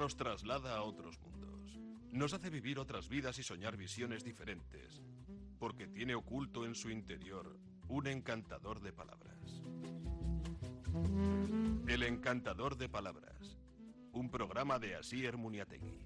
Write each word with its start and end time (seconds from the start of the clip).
nos 0.00 0.16
traslada 0.16 0.76
a 0.76 0.82
otros 0.82 1.20
mundos. 1.20 1.78
Nos 2.10 2.32
hace 2.32 2.48
vivir 2.48 2.78
otras 2.78 3.10
vidas 3.10 3.38
y 3.38 3.42
soñar 3.42 3.76
visiones 3.76 4.24
diferentes, 4.24 5.02
porque 5.58 5.88
tiene 5.88 6.14
oculto 6.14 6.64
en 6.64 6.74
su 6.74 6.88
interior 6.88 7.58
un 7.86 8.06
encantador 8.06 8.80
de 8.80 8.94
palabras. 8.94 9.60
El 11.86 12.02
encantador 12.02 12.78
de 12.78 12.88
palabras, 12.88 13.58
un 14.12 14.30
programa 14.30 14.78
de 14.78 14.94
Asier 14.94 15.36
Muniategui. 15.36 15.98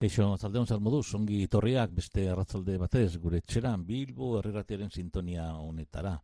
Eixo, 0.00 0.38
zaldeon 0.38 0.66
zer 0.66 0.80
moduz, 0.80 1.12
ongi 1.14 1.44
torriak 1.46 1.92
beste 1.92 2.24
arratzalde 2.30 2.78
batez, 2.80 3.18
gure 3.18 3.42
txeran, 3.42 3.84
Bilbo 3.84 4.38
erreratiaren 4.38 4.90
sintonia 4.90 5.52
honetara. 5.60 6.16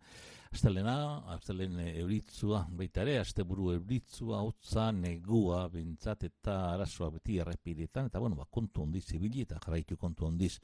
Aztelena, 0.49 0.95
aztelen 1.35 1.77
euritzua, 1.85 2.63
baita 2.73 3.03
ere, 3.05 3.19
azteburu 3.21 3.73
euritzua, 3.75 4.41
hotza, 4.47 4.89
negua, 4.97 5.67
bintzat 5.73 6.25
eta 6.31 6.55
arazoa 6.73 7.11
beti 7.19 7.37
errepidetan, 7.43 8.09
eta, 8.09 8.23
bueno, 8.23 8.39
ba, 8.39 8.47
kontu 8.51 8.87
ondiz, 8.87 9.05
zibili 9.13 9.45
eta 9.45 9.61
jarraitu 9.65 9.99
kontu 10.01 10.25
ondiz. 10.31 10.55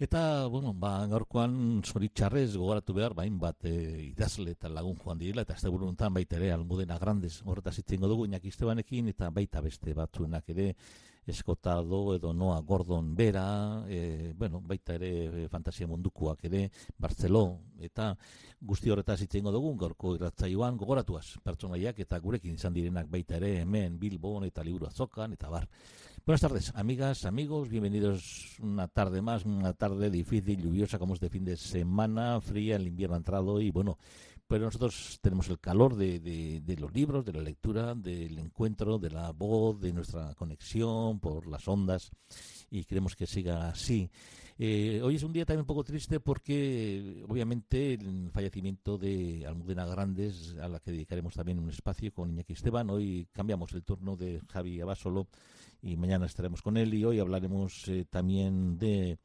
Eta, 0.00 0.46
bueno, 0.46 0.72
ba, 0.72 1.04
gaurkoan 1.12 1.82
zoritxarrez 1.84 2.54
gogoratu 2.54 2.94
behar, 2.96 3.12
bain 3.12 3.34
bat 3.38 3.66
e, 3.68 3.72
idazle 4.06 4.54
eta 4.56 4.70
lagun 4.72 4.96
joan 4.96 5.18
direla, 5.20 5.42
eta 5.44 5.58
azteburu 5.58 5.84
nuntan 5.84 6.14
baita 6.16 6.38
ere, 6.38 6.48
almudena 6.54 6.96
grandez, 7.02 7.34
horretaz 7.44 7.74
itzen 7.82 8.06
dugu, 8.08 8.24
inak 8.24 8.46
iztebanekin, 8.48 9.10
eta 9.12 9.28
baita 9.28 9.60
beste 9.60 9.92
batzuenak 9.92 10.48
ere, 10.54 10.70
eskotado 11.28 12.14
edo 12.14 12.32
Noa 12.32 12.62
Gordon 12.64 13.12
bera, 13.14 13.84
e, 13.92 14.32
bueno, 14.38 14.62
baita 14.64 14.96
ere 14.96 15.46
fantasia 15.52 15.86
mundukoak 15.86 16.46
ere, 16.48 16.70
Barceló, 16.96 17.44
eta 17.78 18.14
guzti 18.58 18.88
horretaz 18.88 19.20
hitz 19.20 19.42
dugu, 19.42 19.74
gorko 19.84 20.14
irratzaioan 20.16 20.80
gogoratuaz, 20.80 21.26
pertsonaiak 21.44 22.00
eta 22.06 22.18
gurekin 22.24 22.56
izan 22.56 22.72
direnak 22.72 23.12
baita 23.12 23.36
ere, 23.36 23.58
hemen, 23.66 24.00
Bilbon 24.00 24.48
eta 24.48 24.64
liburu 24.64 24.88
azokan, 24.88 25.36
eta 25.36 25.52
bar. 25.52 25.68
Buenas 26.30 26.42
tardes, 26.42 26.72
amigas, 26.76 27.24
amigos, 27.24 27.68
bienvenidos 27.68 28.56
una 28.60 28.86
tarde 28.86 29.20
más, 29.20 29.44
una 29.44 29.72
tarde 29.72 30.10
difícil, 30.10 30.62
lluviosa 30.62 30.96
como 31.00 31.14
es 31.14 31.18
de 31.18 31.28
fin 31.28 31.44
de 31.44 31.56
semana, 31.56 32.40
fría, 32.40 32.76
el 32.76 32.86
invierno 32.86 33.16
ha 33.16 33.18
entrado 33.18 33.60
y 33.60 33.72
bueno, 33.72 33.98
pero 34.46 34.66
nosotros 34.66 35.18
tenemos 35.20 35.48
el 35.48 35.58
calor 35.58 35.96
de, 35.96 36.20
de, 36.20 36.76
los 36.76 36.94
libros, 36.94 37.24
de 37.24 37.32
la 37.32 37.40
lectura, 37.40 37.96
del 37.96 38.38
encuentro, 38.38 39.00
de 39.00 39.10
la 39.10 39.32
voz, 39.32 39.80
de 39.80 39.92
nuestra 39.92 40.32
conexión 40.36 41.18
por 41.18 41.48
las 41.48 41.66
ondas 41.66 42.12
y 42.70 42.84
queremos 42.84 43.16
que 43.16 43.26
siga 43.26 43.68
así. 43.68 44.08
Eh, 44.56 45.00
hoy 45.02 45.16
es 45.16 45.24
un 45.24 45.32
día 45.32 45.44
también 45.44 45.62
un 45.62 45.66
poco 45.66 45.82
triste 45.82 46.20
porque 46.20 47.24
obviamente 47.28 47.94
el 47.94 48.30
fallecimiento 48.30 48.98
de 48.98 49.46
Almudena 49.48 49.84
Grandes, 49.84 50.54
a 50.60 50.68
la 50.68 50.78
que 50.78 50.92
dedicaremos 50.92 51.34
también 51.34 51.58
un 51.58 51.70
espacio 51.70 52.12
con 52.12 52.30
Iñaki 52.30 52.52
Esteban, 52.52 52.88
hoy 52.88 53.26
cambiamos 53.32 53.72
el 53.72 53.82
turno 53.82 54.16
de 54.16 54.40
Javi 54.48 54.80
Abasolo 54.80 55.26
y 55.82 55.96
mañana 55.96 56.26
estaremos 56.26 56.62
con 56.62 56.76
él 56.76 56.94
y 56.94 57.04
hoy 57.04 57.20
hablaremos 57.20 57.88
eh, 57.88 58.04
también 58.08 58.78
de 58.78 59.18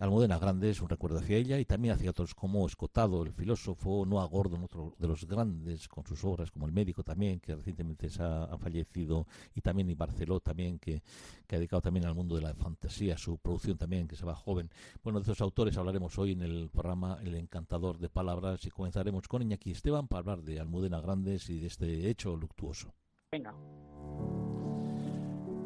Almudena 0.00 0.38
Grande 0.38 0.70
es 0.70 0.80
un 0.80 0.88
recuerdo 0.88 1.18
hacia 1.18 1.36
ella 1.36 1.58
y 1.58 1.66
también 1.66 1.94
hacia 1.94 2.10
otros 2.10 2.34
como 2.34 2.66
Escotado, 2.66 3.22
el 3.22 3.32
filósofo, 3.32 4.06
Noah 4.06 4.24
Gordon, 4.24 4.64
otro 4.64 4.94
de 4.98 5.06
los 5.06 5.26
grandes 5.26 5.86
con 5.86 6.06
sus 6.06 6.24
obras, 6.24 6.50
como 6.50 6.66
El 6.66 6.72
médico 6.72 7.04
también, 7.04 7.40
que 7.40 7.54
recientemente 7.54 8.08
se 8.08 8.22
ha, 8.22 8.56
fallecido, 8.58 9.26
y 9.54 9.60
también 9.60 9.90
y 9.90 9.94
Barceló 9.94 10.40
también, 10.40 10.78
que, 10.78 11.02
que, 11.46 11.56
ha 11.56 11.58
dedicado 11.58 11.82
también 11.82 12.06
al 12.06 12.14
mundo 12.14 12.36
de 12.36 12.40
la 12.40 12.54
fantasía, 12.54 13.18
su 13.18 13.36
producción 13.36 13.76
también, 13.76 14.08
que 14.08 14.16
se 14.16 14.24
va 14.24 14.34
joven. 14.34 14.70
Bueno, 15.04 15.20
de 15.20 15.24
esos 15.24 15.40
autores 15.42 15.76
hablaremos 15.76 16.18
hoy 16.18 16.32
en 16.32 16.42
el 16.42 16.70
programa 16.70 17.18
El 17.22 17.34
Encantador 17.34 17.98
de 17.98 18.08
Palabras 18.08 18.64
y 18.64 18.70
comenzaremos 18.70 19.28
con 19.28 19.42
Iñaki 19.42 19.72
Esteban 19.72 20.08
para 20.08 20.20
hablar 20.20 20.42
de 20.42 20.58
Almudena 20.58 21.00
Grandes 21.00 21.50
y 21.50 21.60
de 21.60 21.66
este 21.66 22.08
hecho 22.08 22.34
luctuoso. 22.34 22.94
Venga. 23.30 23.54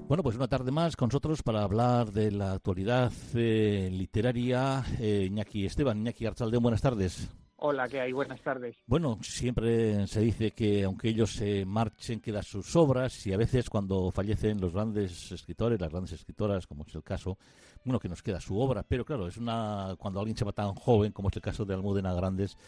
Bueno, 0.08 0.22
pues 0.22 0.36
una 0.36 0.46
tarde 0.46 0.70
más 0.70 0.94
con 0.94 1.08
nosotros 1.08 1.42
para 1.42 1.64
hablar 1.64 2.12
de 2.12 2.30
la 2.30 2.52
actualidad 2.52 3.10
eh, 3.34 3.88
literaria. 3.90 4.84
Eh, 5.00 5.26
Iñaki 5.28 5.66
Esteban, 5.66 5.98
Iñaki 5.98 6.26
Archaldeón, 6.26 6.62
buenas 6.62 6.80
tardes. 6.80 7.28
Hola, 7.56 7.88
¿qué 7.88 8.00
hay? 8.00 8.12
Buenas 8.12 8.40
tardes. 8.40 8.76
Bueno, 8.86 9.18
siempre 9.20 10.06
se 10.06 10.20
dice 10.20 10.52
que 10.52 10.84
aunque 10.84 11.08
ellos 11.08 11.32
se 11.32 11.64
marchen, 11.64 12.20
quedan 12.20 12.44
sus 12.44 12.76
obras 12.76 13.26
y 13.26 13.32
a 13.32 13.36
veces 13.36 13.68
cuando 13.68 14.12
fallecen 14.12 14.60
los 14.60 14.72
grandes 14.72 15.32
escritores, 15.32 15.80
las 15.80 15.90
grandes 15.90 16.12
escritoras, 16.12 16.68
como 16.68 16.84
es 16.86 16.94
el 16.94 17.02
caso, 17.02 17.36
bueno, 17.86 18.00
que 18.00 18.08
nos 18.08 18.22
queda 18.22 18.40
su 18.40 18.58
obra, 18.58 18.82
pero 18.82 19.04
claro, 19.04 19.28
es 19.28 19.36
una 19.36 19.94
cuando 19.98 20.20
alguien 20.20 20.36
se 20.36 20.44
va 20.44 20.52
tan 20.52 20.74
joven, 20.74 21.12
como 21.12 21.28
es 21.28 21.36
el 21.36 21.42
caso 21.42 21.64
de 21.64 21.74
Almudena 21.74 22.12
Grandes, 22.12 22.58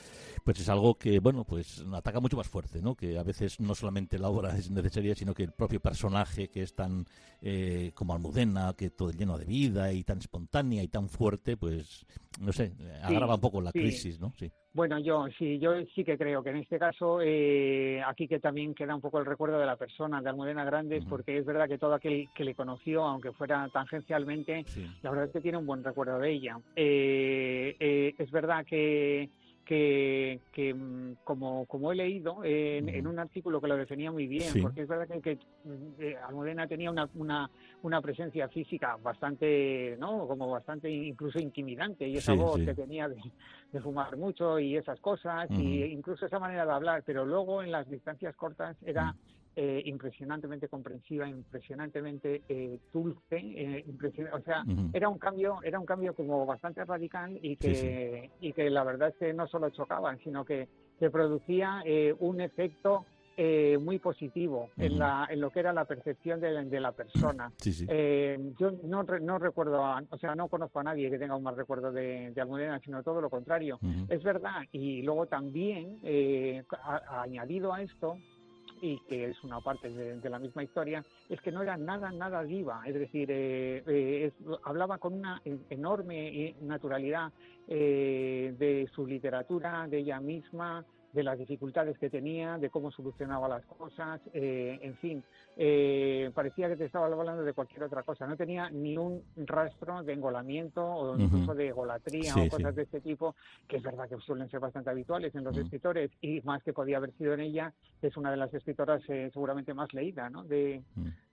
pues 0.44 0.60
es 0.60 0.68
algo 0.68 0.94
que, 0.94 1.18
bueno, 1.18 1.44
pues 1.44 1.84
ataca 1.92 2.20
mucho 2.20 2.36
más 2.36 2.48
fuerte, 2.48 2.80
¿no? 2.80 2.94
Que 2.94 3.18
a 3.18 3.22
veces 3.22 3.60
no 3.60 3.74
solamente 3.74 4.18
la 4.18 4.28
obra 4.28 4.56
es 4.56 4.70
necesaria, 4.70 5.14
sino 5.14 5.34
que 5.34 5.42
el 5.42 5.52
propio 5.52 5.80
personaje 5.80 6.48
que 6.48 6.62
es 6.62 6.74
tan 6.74 7.04
eh, 7.42 7.90
como 7.94 8.14
Almudena, 8.14 8.74
que 8.76 8.90
todo 8.90 9.10
lleno 9.10 9.36
de 9.36 9.44
vida 9.44 9.92
y 9.92 10.04
tan 10.04 10.18
espontánea 10.18 10.82
y 10.82 10.88
tan 10.88 11.08
fuerte, 11.08 11.56
pues, 11.56 12.06
no 12.40 12.52
sé, 12.52 12.72
agrava 13.02 13.34
un 13.34 13.40
poco 13.40 13.60
la 13.60 13.72
crisis, 13.72 14.20
¿no? 14.20 14.32
Sí. 14.36 14.50
Bueno, 14.78 15.00
yo 15.00 15.26
sí, 15.36 15.58
yo 15.58 15.72
sí 15.94 16.04
que 16.04 16.16
creo 16.16 16.40
que 16.42 16.50
en 16.50 16.58
este 16.58 16.78
caso 16.78 17.20
eh, 17.20 18.00
aquí 18.06 18.28
que 18.28 18.38
también 18.38 18.74
queda 18.74 18.94
un 18.94 19.00
poco 19.00 19.18
el 19.18 19.26
recuerdo 19.26 19.58
de 19.58 19.66
la 19.66 19.74
persona 19.74 20.20
de 20.20 20.28
Almudena 20.28 20.64
Grandes, 20.64 21.04
porque 21.06 21.36
es 21.38 21.44
verdad 21.44 21.66
que 21.66 21.78
todo 21.78 21.94
aquel 21.94 22.28
que 22.32 22.44
le 22.44 22.54
conoció, 22.54 23.02
aunque 23.02 23.32
fuera 23.32 23.68
tangencialmente, 23.72 24.64
la 25.08 25.12
verdad 25.12 25.26
es 25.28 25.32
que 25.32 25.40
tiene 25.40 25.56
un 25.56 25.64
buen 25.64 25.82
recuerdo 25.82 26.18
de 26.18 26.30
ella. 26.30 26.60
Eh, 26.76 27.74
eh, 27.80 28.14
es 28.18 28.30
verdad 28.30 28.66
que 28.66 29.30
que, 29.64 30.40
que 30.50 30.72
mm, 30.72 31.16
como, 31.24 31.66
como 31.66 31.92
he 31.92 31.94
leído 31.94 32.42
en, 32.42 33.06
un 33.06 33.18
artículo 33.18 33.60
que 33.60 33.68
lo 33.68 33.76
definía 33.76 34.10
muy 34.10 34.26
bien, 34.26 34.62
porque 34.62 34.82
es 34.82 34.88
verdad 34.88 35.06
que, 35.08 35.20
que 35.20 35.38
eh, 35.98 36.16
Almudena 36.26 36.66
tenía 36.66 36.90
una, 36.90 37.06
una, 37.14 37.50
una, 37.82 38.00
presencia 38.00 38.48
física 38.48 38.96
bastante, 39.02 39.94
¿no? 39.98 40.26
Como 40.26 40.48
bastante 40.48 40.90
incluso 40.90 41.38
intimidante 41.38 42.08
y 42.08 42.16
esa 42.16 42.32
voz 42.32 42.60
que 42.60 42.74
tenía 42.74 43.08
de, 43.08 43.20
fumar 43.82 44.16
mucho 44.16 44.58
y 44.58 44.76
esas 44.76 44.98
cosas 45.00 45.50
y 45.50 45.84
incluso 45.84 46.24
esa 46.24 46.38
manera 46.38 46.64
de 46.64 46.72
hablar, 46.72 47.02
pero 47.04 47.26
luego 47.26 47.62
en 47.62 47.70
las 47.70 47.86
distancias 47.90 48.34
cortas 48.36 48.74
era 48.86 49.14
eh, 49.60 49.82
impresionantemente 49.86 50.68
comprensiva, 50.68 51.28
impresionantemente 51.28 52.42
eh, 52.48 52.78
dulce, 52.92 53.18
eh, 53.32 53.84
o 54.32 54.40
sea, 54.42 54.62
era 54.92 55.08
un 55.08 55.18
cambio, 55.18 55.58
era 55.64 55.80
un 55.80 55.84
cambio 55.84 56.14
como 56.14 56.46
bastante 56.46 56.84
radical 56.84 57.36
y 57.42 57.56
que 57.56 58.30
y 58.40 58.52
que 58.52 58.70
la 58.70 58.84
verdad 58.84 59.08
es 59.08 59.16
que 59.16 59.32
no 59.32 59.48
solo 59.48 59.70
chocaban, 59.70 60.20
sino 60.20 60.44
que 60.44 60.68
se 61.00 61.10
producía 61.10 61.82
eh, 61.84 62.14
un 62.20 62.40
efecto 62.40 63.04
muy 63.80 64.00
positivo 64.00 64.70
en, 64.76 64.98
la, 64.98 65.28
en 65.30 65.40
lo 65.40 65.50
que 65.50 65.60
era 65.60 65.72
la 65.72 65.84
percepción 65.84 66.40
de, 66.40 66.64
de 66.64 66.80
la 66.80 66.90
persona. 66.90 67.52
yo 68.58 68.72
no, 68.82 69.04
no 69.04 69.38
recuerdo, 69.38 69.80
o 70.10 70.18
sea, 70.18 70.34
no 70.34 70.48
conozco 70.48 70.80
a 70.80 70.82
nadie 70.82 71.08
que 71.08 71.20
tenga 71.20 71.36
un 71.36 71.44
mal 71.44 71.56
recuerdo 71.56 71.92
de, 71.92 72.32
de 72.32 72.40
Almudena, 72.40 72.80
sino 72.80 73.00
todo 73.04 73.20
lo 73.20 73.30
contrario. 73.30 73.78
Es 74.08 74.24
verdad, 74.24 74.62
y 74.72 75.02
luego 75.02 75.26
también, 75.26 76.00
añadido 77.08 77.72
a 77.72 77.80
esto, 77.82 78.18
y 78.80 78.98
que 79.08 79.26
es 79.26 79.42
una 79.44 79.60
parte 79.60 79.90
de, 79.90 80.30
la 80.30 80.38
misma 80.38 80.62
historia, 80.62 81.04
es 81.28 81.40
que 81.40 81.52
no 81.52 81.62
era 81.62 81.76
nada, 81.76 82.10
nada 82.12 82.42
viva, 82.42 82.82
es 82.86 82.94
decir, 82.94 83.30
eh, 83.30 83.82
eh, 83.86 84.32
hablaba 84.64 84.98
con 84.98 85.14
una 85.14 85.40
enorme 85.70 86.54
naturalidad 86.62 87.32
eh, 87.66 88.54
de 88.58 88.88
su 88.94 89.06
literatura, 89.06 89.86
de 89.88 89.98
ella 89.98 90.20
misma, 90.20 90.84
de 91.12 91.22
las 91.22 91.38
dificultades 91.38 91.98
que 91.98 92.10
tenía, 92.10 92.58
de 92.58 92.70
cómo 92.70 92.90
solucionaba 92.90 93.48
las 93.48 93.64
cosas, 93.64 94.20
eh, 94.32 94.78
en 94.82 94.96
fin, 94.96 95.24
eh, 95.56 96.30
parecía 96.34 96.68
que 96.68 96.76
te 96.76 96.84
estaba 96.84 97.06
hablando 97.06 97.42
de 97.42 97.52
cualquier 97.52 97.84
otra 97.84 98.02
cosa. 98.02 98.26
No 98.26 98.36
tenía 98.36 98.70
ni 98.70 98.96
un 98.96 99.22
rastro 99.36 100.02
de 100.02 100.12
engolamiento 100.12 100.84
o 100.84 101.18
incluso 101.18 101.54
de 101.54 101.68
egolatría 101.68 102.34
o 102.36 102.48
cosas 102.48 102.74
de 102.74 102.82
este 102.82 103.00
tipo, 103.00 103.34
que 103.66 103.78
es 103.78 103.82
verdad 103.82 104.08
que 104.08 104.16
suelen 104.18 104.48
ser 104.50 104.60
bastante 104.60 104.90
habituales 104.90 105.34
en 105.34 105.44
los 105.44 105.56
escritores 105.56 106.10
y 106.20 106.40
más 106.42 106.62
que 106.62 106.72
podía 106.72 106.98
haber 106.98 107.12
sido 107.14 107.34
en 107.34 107.40
ella, 107.40 107.72
es 108.02 108.16
una 108.16 108.30
de 108.30 108.36
las 108.36 108.52
escritoras 108.52 109.02
eh, 109.08 109.30
seguramente 109.32 109.74
más 109.74 109.92
leída, 109.94 110.28
¿no? 110.28 110.44
De, 110.44 110.82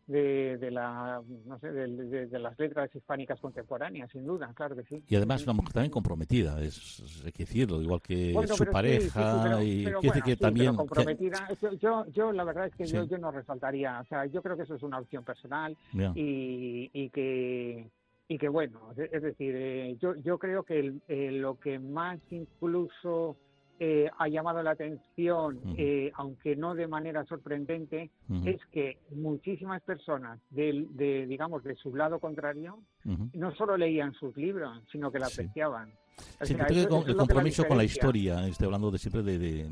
de, 0.08 0.70
la, 0.72 1.22
no 1.46 1.60
sé, 1.60 1.72
de, 1.72 2.40
las 2.40 2.58
letras 2.60 2.94
hispánicas 2.96 3.40
contemporáneas, 3.40 4.12
sin 4.12 4.26
duda, 4.26 4.52
claro 4.54 4.76
que 4.76 4.84
sí. 4.84 5.04
Y 5.08 5.16
además 5.16 5.44
una 5.44 5.54
mujer 5.54 5.74
también 5.74 5.92
comprometida, 5.92 6.62
es, 6.62 7.24
hay 7.26 7.32
que 7.32 7.44
decirlo, 7.44 7.82
igual 7.82 8.02
que 8.02 8.34
su 8.48 8.66
pareja 8.66 9.64
y 9.64 9.86
que 10.24 10.36
también... 10.36 10.76
comprometida, 10.76 11.48
yo, 11.80 12.06
yo 12.12 12.32
la 12.32 12.44
verdad 12.44 12.68
es 12.68 12.76
que 12.76 12.86
yo, 12.86 13.04
yo 13.06 13.18
no 13.18 13.32
resaltaría, 13.32 14.00
o 14.02 14.06
sea, 14.06 14.26
yo 14.26 14.42
creo 14.42 14.56
que 14.56 14.64
eso 14.64 14.76
es 14.76 14.84
una 14.84 15.00
opción 15.00 15.24
personal 15.24 15.76
y, 16.16 16.90
y 16.94 17.10
que 17.10 17.90
y 18.28 18.40
que 18.40 18.50
bueno, 18.50 18.92
es 18.98 19.22
decir, 19.22 19.54
eh, 19.56 19.98
yo, 20.02 20.16
yo 20.16 20.40
creo 20.40 20.64
que 20.64 20.96
lo 21.08 21.60
que 21.60 21.78
más 21.78 22.20
incluso 22.32 23.38
eh, 23.80 24.10
ha 24.18 24.28
llamado 24.28 24.64
la 24.64 24.72
atención, 24.72 25.60
eh, 25.78 26.12
aunque 26.16 26.56
no 26.56 26.76
de 26.76 26.88
manera 26.88 27.26
sorprendente, 27.26 28.10
es 28.46 28.66
que 28.72 29.00
muchísimas 29.12 29.82
personas 29.82 30.40
de, 30.50 31.26
digamos, 31.28 31.64
de 31.64 31.76
su 31.76 31.96
lado 31.96 32.20
contrario 32.20 32.80
no 33.34 33.54
solo 33.56 33.78
leían 33.78 34.14
sus 34.14 34.36
libros, 34.38 34.82
sino 34.92 35.12
que 35.12 35.20
la 35.20 35.28
apreciaban. 35.28 35.92
El 36.40 37.16
compromiso 37.16 37.66
con 37.68 37.78
la 37.78 37.84
historia, 37.84 38.48
estoy 38.48 38.66
hablando 38.66 38.92
de 38.92 38.98
siempre 38.98 39.22
de, 39.24 39.70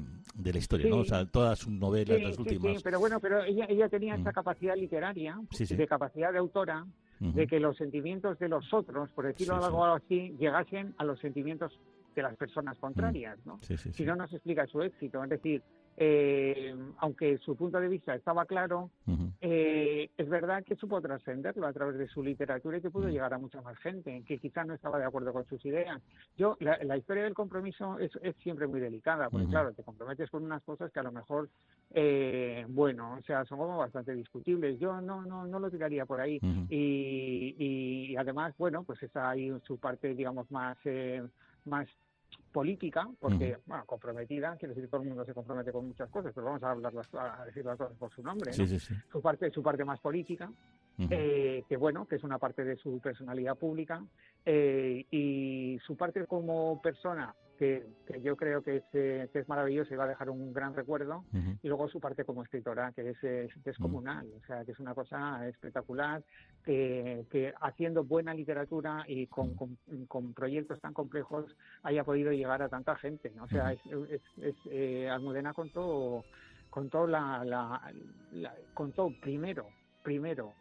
la 0.52 0.58
historia, 0.58 0.90
¿no? 0.90 0.98
O 0.98 1.06
sea, 1.06 1.26
todas 1.26 1.60
sus 1.60 1.72
novelas, 1.72 2.22
las 2.22 2.38
últimas. 2.38 2.78
Sí, 2.78 2.82
pero 2.84 3.00
bueno, 3.00 3.20
pero 3.20 3.44
ella, 3.44 3.66
ella 3.70 3.88
tenía 3.88 4.16
esa 4.16 4.34
capacidad 4.34 4.76
literaria, 4.76 5.40
de 5.58 5.88
capacidad 5.88 6.32
de 6.32 6.40
autora, 6.40 6.86
de 7.20 7.48
que 7.48 7.60
los 7.60 7.78
sentimientos 7.78 8.38
de 8.40 8.50
los 8.50 8.74
otros, 8.74 9.10
por 9.12 9.26
decirlo 9.26 9.56
algo 9.64 9.86
así, 9.86 10.36
llegasen 10.38 10.94
a 10.98 11.06
los 11.06 11.20
sentimientos 11.20 11.80
de 12.16 12.22
las 12.22 12.36
personas 12.36 12.78
contrarias, 12.78 13.38
¿no? 13.46 13.58
si 13.60 14.06
no, 14.06 14.16
no 14.16 14.28
se 14.28 14.36
explica 14.38 14.66
su 14.68 14.82
éxito. 14.82 15.24
Es 15.24 15.30
decir, 15.30 15.62
eh, 15.96 16.76
aunque 16.98 17.38
su 17.38 17.56
punto 17.56 17.80
de 17.80 17.88
vista 17.88 18.16
estaba 18.16 18.46
claro, 18.46 18.90
eh, 19.42 20.10
es 20.18 20.30
verdad 20.30 20.64
que 20.64 20.76
supo 20.76 21.00
trascenderlo 21.02 21.68
a 21.68 21.74
través 21.74 21.98
de 21.98 22.08
su 22.08 22.24
literatura 22.24 22.78
y 22.78 22.82
que 22.82 22.90
pudo 22.90 23.10
llegar 23.10 23.34
a 23.34 23.38
mucha 23.38 23.62
más 23.62 23.78
gente 23.78 24.24
que 24.26 24.40
quizás 24.40 24.66
no 24.66 24.74
estaba 24.74 24.98
de 24.98 25.06
acuerdo 25.06 25.32
con 25.34 25.46
sus 25.46 25.64
ideas. 25.66 26.02
Yo, 26.36 26.58
la, 26.60 26.98
historia 26.98 27.24
del 27.24 27.36
compromiso 27.36 28.00
es, 28.00 28.12
siempre 28.42 28.66
muy 28.66 28.80
delicada, 28.80 29.30
porque 29.30 29.48
claro, 29.48 29.74
te 29.74 29.84
comprometes 29.84 30.30
con 30.32 30.44
unas 30.44 30.64
cosas 30.64 30.92
que 30.92 31.00
a 31.00 31.04
lo 31.04 31.12
mejor, 31.12 31.50
eh, 31.92 32.66
bueno, 32.70 33.18
o 33.20 33.22
sea, 33.22 33.46
son 33.46 33.60
como 33.60 33.78
bastante 33.78 34.16
discutibles. 34.16 34.80
Yo 34.80 35.00
no, 35.00 35.24
no, 35.24 35.46
no 35.46 35.60
lo 35.60 35.70
tiraría 35.70 36.06
por 36.06 36.22
ahí. 36.22 36.40
y, 36.70 37.56
y, 37.60 38.16
además, 38.16 38.56
bueno, 38.58 38.84
pues 38.84 39.02
está 39.04 39.30
ahí 39.30 39.52
su 39.66 39.78
parte, 39.78 40.16
digamos, 40.16 40.50
más, 40.50 40.78
más 41.66 41.88
política, 42.52 43.08
porque, 43.20 43.58
bueno, 43.66 43.84
comprometida, 43.86 44.56
quiere 44.58 44.74
decir 44.74 44.86
que 44.86 44.92
todo 44.92 45.02
el 45.02 45.08
mundo 45.08 45.26
se 45.26 45.34
compromete 45.34 45.72
con 45.72 45.88
muchas 45.88 46.10
cosas, 46.10 46.32
pero 46.34 46.46
vamos 46.46 46.64
a 46.64 46.72
hablar 46.72 46.94
a 47.20 47.46
decir 47.46 47.66
las 47.66 47.78
cosas 47.78 47.98
por 47.98 48.12
su 48.12 48.22
nombre, 48.22 48.54
Su 49.12 49.22
parte, 49.22 49.50
su 49.52 49.64
parte 49.64 49.84
más 49.84 50.00
política, 50.00 50.52
eh, 51.10 51.64
que 51.68 51.78
bueno, 51.78 52.06
que 52.06 52.16
es 52.16 52.24
una 52.24 52.38
parte 52.38 52.64
de 52.64 52.76
su 52.78 53.00
personalidad 53.00 53.58
pública, 53.58 54.04
eh, 54.46 55.06
y 55.10 55.80
su 55.86 55.96
parte 55.96 56.26
como 56.26 56.82
persona 56.82 57.34
que, 58.06 58.22
yo 58.22 58.36
creo 58.36 58.62
que 58.62 58.78
es, 58.78 58.84
eh, 58.94 59.30
que 59.32 59.40
es 59.40 59.48
maravilloso 59.48 59.94
y 59.94 59.98
va 59.98 60.04
a 60.04 60.10
dejar 60.10 60.30
un 60.30 60.54
gran 60.54 60.76
recuerdo, 60.76 61.24
y 61.62 61.68
luego 61.68 61.88
su 61.88 62.00
parte 62.00 62.26
como 62.26 62.44
escritora, 62.44 62.92
que 62.92 63.12
es, 63.12 63.24
es 63.24 63.52
descomunal, 63.64 64.28
o 64.42 64.46
sea, 64.46 64.66
que 64.66 64.72
es 64.72 64.80
una 64.80 64.94
cosa 64.94 65.48
espectacular, 65.48 66.24
que, 66.66 67.26
que 67.30 67.54
haciendo 67.62 68.04
buena 68.04 68.34
literatura 68.34 69.06
y 69.08 69.28
con, 69.28 69.56
con, 69.56 70.34
proyectos 70.34 70.80
tan 70.82 70.94
complejos 70.94 71.46
haya 71.84 72.04
podido 72.04 72.32
llegar 72.32 72.62
a 72.62 72.70
tanta 72.70 72.96
gente, 72.96 73.32
¿no? 73.36 73.44
o 73.44 73.48
sea, 73.48 73.72
es, 73.74 73.80
es, 74.38 74.56
eh, 74.70 75.10
Almudena 75.10 75.54
contó, 75.54 76.24
contó, 76.70 77.08
la, 77.08 77.44
la, 77.46 78.56
contó 78.74 79.12
primero, 79.22 79.68
primero 80.04 80.54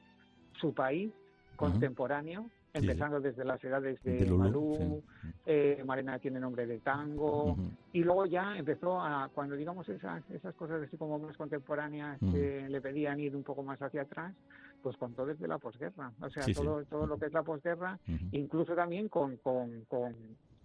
su 0.61 0.73
país 0.75 1.13
contemporáneo, 1.57 2.51
empezando 2.75 3.21
desde 3.21 3.45
las 3.45 3.63
edades 3.63 4.03
de, 4.03 4.25
Malú, 4.31 5.03
eh, 5.45 5.83
Marena 5.85 6.19
tiene 6.19 6.41
nombre 6.41 6.67
de 6.67 6.79
tango, 6.79 7.57
y 7.93 8.03
luego 8.03 8.27
ya 8.27 8.57
empezó 8.57 9.01
a, 9.01 9.29
cuando 9.35 9.57
digamos 9.57 9.89
esas, 9.89 10.23
esas 10.31 10.55
cosas 10.55 10.83
así 10.83 10.97
como 10.97 11.19
más 11.19 11.37
contemporáneas 11.37 12.19
que 12.33 12.67
le 12.69 12.81
pedían 12.81 13.21
ir 13.21 13.37
un 13.37 13.43
poco 13.43 13.63
más 13.63 13.81
hacia 13.83 14.03
atrás, 14.03 14.35
pues 14.83 14.97
contó 14.97 15.27
desde 15.27 15.47
la 15.47 15.59
posguerra, 15.59 16.13
o 16.21 16.31
sea, 16.31 16.45
todo, 16.55 16.85
todo 16.85 17.07
lo 17.07 17.19
que 17.19 17.27
es 17.27 17.33
la 17.33 17.43
posguerra, 17.43 17.99
incluso 18.33 18.75
también 18.75 19.09
con, 19.09 19.37
con, 19.37 19.85
con, 19.85 20.15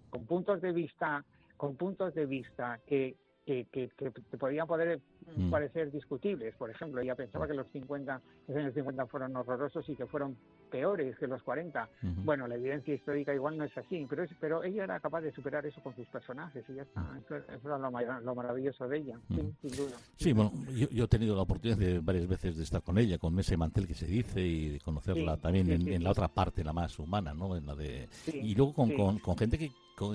con 0.10 0.25
puntos 0.25 0.62
de 0.62 0.71
vista 0.71 1.24
con 1.57 1.75
puntos 1.75 2.13
de 2.13 2.25
vista 2.27 2.80
que, 2.86 3.15
que, 3.45 3.65
que, 3.71 3.89
que 3.98 4.38
podían 4.38 4.68
poder 4.68 5.01
mm. 5.35 5.50
parecer 5.50 5.91
discutibles. 5.91 6.56
Por 6.56 6.69
ejemplo, 6.69 7.01
ella 7.01 7.15
pensaba 7.15 7.47
que 7.47 7.53
los 7.53 7.68
50, 7.71 8.21
los 8.47 8.57
años 8.57 8.74
50 8.74 9.06
fueron 9.07 9.35
horrorosos 9.35 9.88
y 9.89 9.95
que 9.95 10.06
fueron 10.06 10.38
peores 10.69 11.18
que 11.18 11.27
los 11.27 11.41
40. 11.44 11.89
Bueno, 12.24 12.47
la 12.47 12.56
evidencia 12.56 12.94
histórica 12.94 13.33
igual 13.33 13.57
no 13.57 13.63
es 13.63 13.77
así, 13.77 14.06
pero 14.09 14.24
es, 14.24 14.31
pero 14.39 14.63
ella 14.63 14.83
era 14.83 15.00
capaz 15.00 15.21
de 15.21 15.31
superar 15.31 15.65
eso 15.65 15.81
con 15.81 15.95
sus 15.95 16.07
personajes 16.07 16.63
y 16.69 16.75
ya 16.75 16.83
está. 16.83 17.06
Eso, 17.25 17.35
era 17.65 17.77
lo, 17.77 18.35
maravilloso 18.35 18.88
de 18.88 18.97
ella, 18.97 19.19
sí, 19.29 19.53
sin 19.62 19.71
duda. 19.71 19.97
Sí, 20.15 20.33
bueno, 20.33 20.51
yo, 20.91 21.06
he 21.06 21.07
tenido 21.07 21.35
la 21.35 21.41
oportunidad 21.41 21.77
de 21.77 22.00
varias 22.00 22.27
veces 22.27 22.57
de 22.57 22.63
estar 22.63 22.81
con 22.81 22.97
ella, 22.97 23.18
con 23.18 23.33
Mesa 23.33 23.53
y 23.53 23.57
Mantel 23.57 23.88
que 23.88 23.94
se 23.94 24.06
dice, 24.06 24.41
y 24.41 24.69
de 24.69 24.79
conocerla 24.79 25.38
también 25.38 25.69
en, 25.71 26.03
la 26.03 26.12
otra 26.12 26.27
parte, 26.27 26.63
la 26.63 26.74
más 26.74 26.97
humana, 27.00 27.33
¿no? 27.33 27.56
En 27.56 27.65
la 27.65 27.75
de... 27.75 28.09
y 28.33 28.56
luego 28.56 28.74
con, 28.74 28.91
con, 28.91 29.19
con 29.19 29.38
gente 29.38 29.57
que 29.57 29.71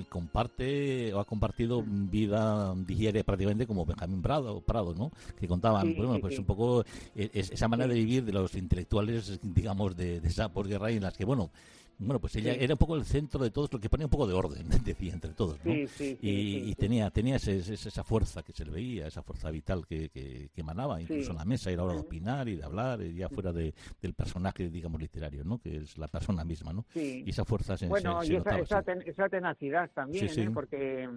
comparte 0.09 1.13
o 1.13 1.19
ha 1.19 1.25
compartido 1.25 1.83
vida 1.85 2.73
digiere 2.87 3.25
prácticamente 3.25 3.67
como 3.67 3.85
Benjamín 3.85 4.23
Prado, 4.23 4.61
Prado 4.61 4.95
¿no? 4.95 5.11
Que 5.39 5.49
contaban, 5.49 5.95
bueno, 5.97 6.21
pues 6.21 6.39
un 6.39 6.45
poco 6.45 6.85
e, 7.17 7.31
esa 7.35 7.67
manera 7.67 7.93
de 7.93 7.99
vivir 7.99 8.25
de 8.25 8.33
los 8.33 8.55
intelectuales, 8.55 9.41
digamos, 9.43 9.97
de, 9.97 10.21
de 10.21 10.29
esa 10.29 10.53
posguerra 10.53 10.91
en 10.91 11.03
las 11.03 11.17
que, 11.17 11.25
bueno, 11.25 11.51
bueno, 11.99 12.21
pues 12.21 12.37
ella 12.37 12.55
era 12.55 12.75
un 12.75 12.79
poco 12.79 12.97
el 12.97 13.05
centro 13.05 13.43
de 13.43 13.51
todos, 13.51 13.73
lo 13.73 13.79
que 13.79 13.89
ponía 13.89 14.07
un 14.07 14.11
poco 14.11 14.27
de 14.27 14.35
orden, 14.35 14.67
decía, 14.85 15.13
entre 15.13 15.33
todos, 15.33 15.59
¿no? 15.65 15.73
y, 15.73 16.75
tenía, 16.75 17.11
tenía 17.11 17.37
esa 17.37 18.05
fuerza 18.05 18.43
que 18.43 18.53
se 18.53 18.65
le 18.65 18.73
veía, 18.73 19.07
esa 19.07 19.23
fuerza 19.23 19.51
vital 19.51 19.87
que, 19.87 20.09
que, 20.09 20.51
emanaba, 20.57 21.01
incluso 21.01 21.31
en 21.31 21.37
la 21.37 21.45
mesa, 21.45 21.71
era 21.71 21.85
hora 21.85 21.95
de 21.95 22.01
opinar 22.01 22.49
y 22.49 22.57
de 22.57 22.65
hablar, 22.65 23.03
ya 23.03 23.29
fuera 23.29 23.53
de, 23.53 23.75
del 24.01 24.15
personaje, 24.15 24.69
digamos, 24.69 25.01
literario, 25.01 25.45
¿no? 25.45 25.59
Que 25.59 25.79
es 25.79 25.99
la 25.99 26.09
persona 26.09 26.45
misma, 26.45 26.73
¿no? 26.73 26.85
Y 26.95 27.29
esa 27.29 27.45
fuerza 27.45 27.77
se 27.77 27.87
Bueno, 27.87 28.23
y 28.25 28.37
esa, 28.37 28.59
esa, 28.59 29.29
tenacidad 29.29 29.91
también, 29.93 30.29
¿eh? 30.39 30.51
Porque 30.53 31.09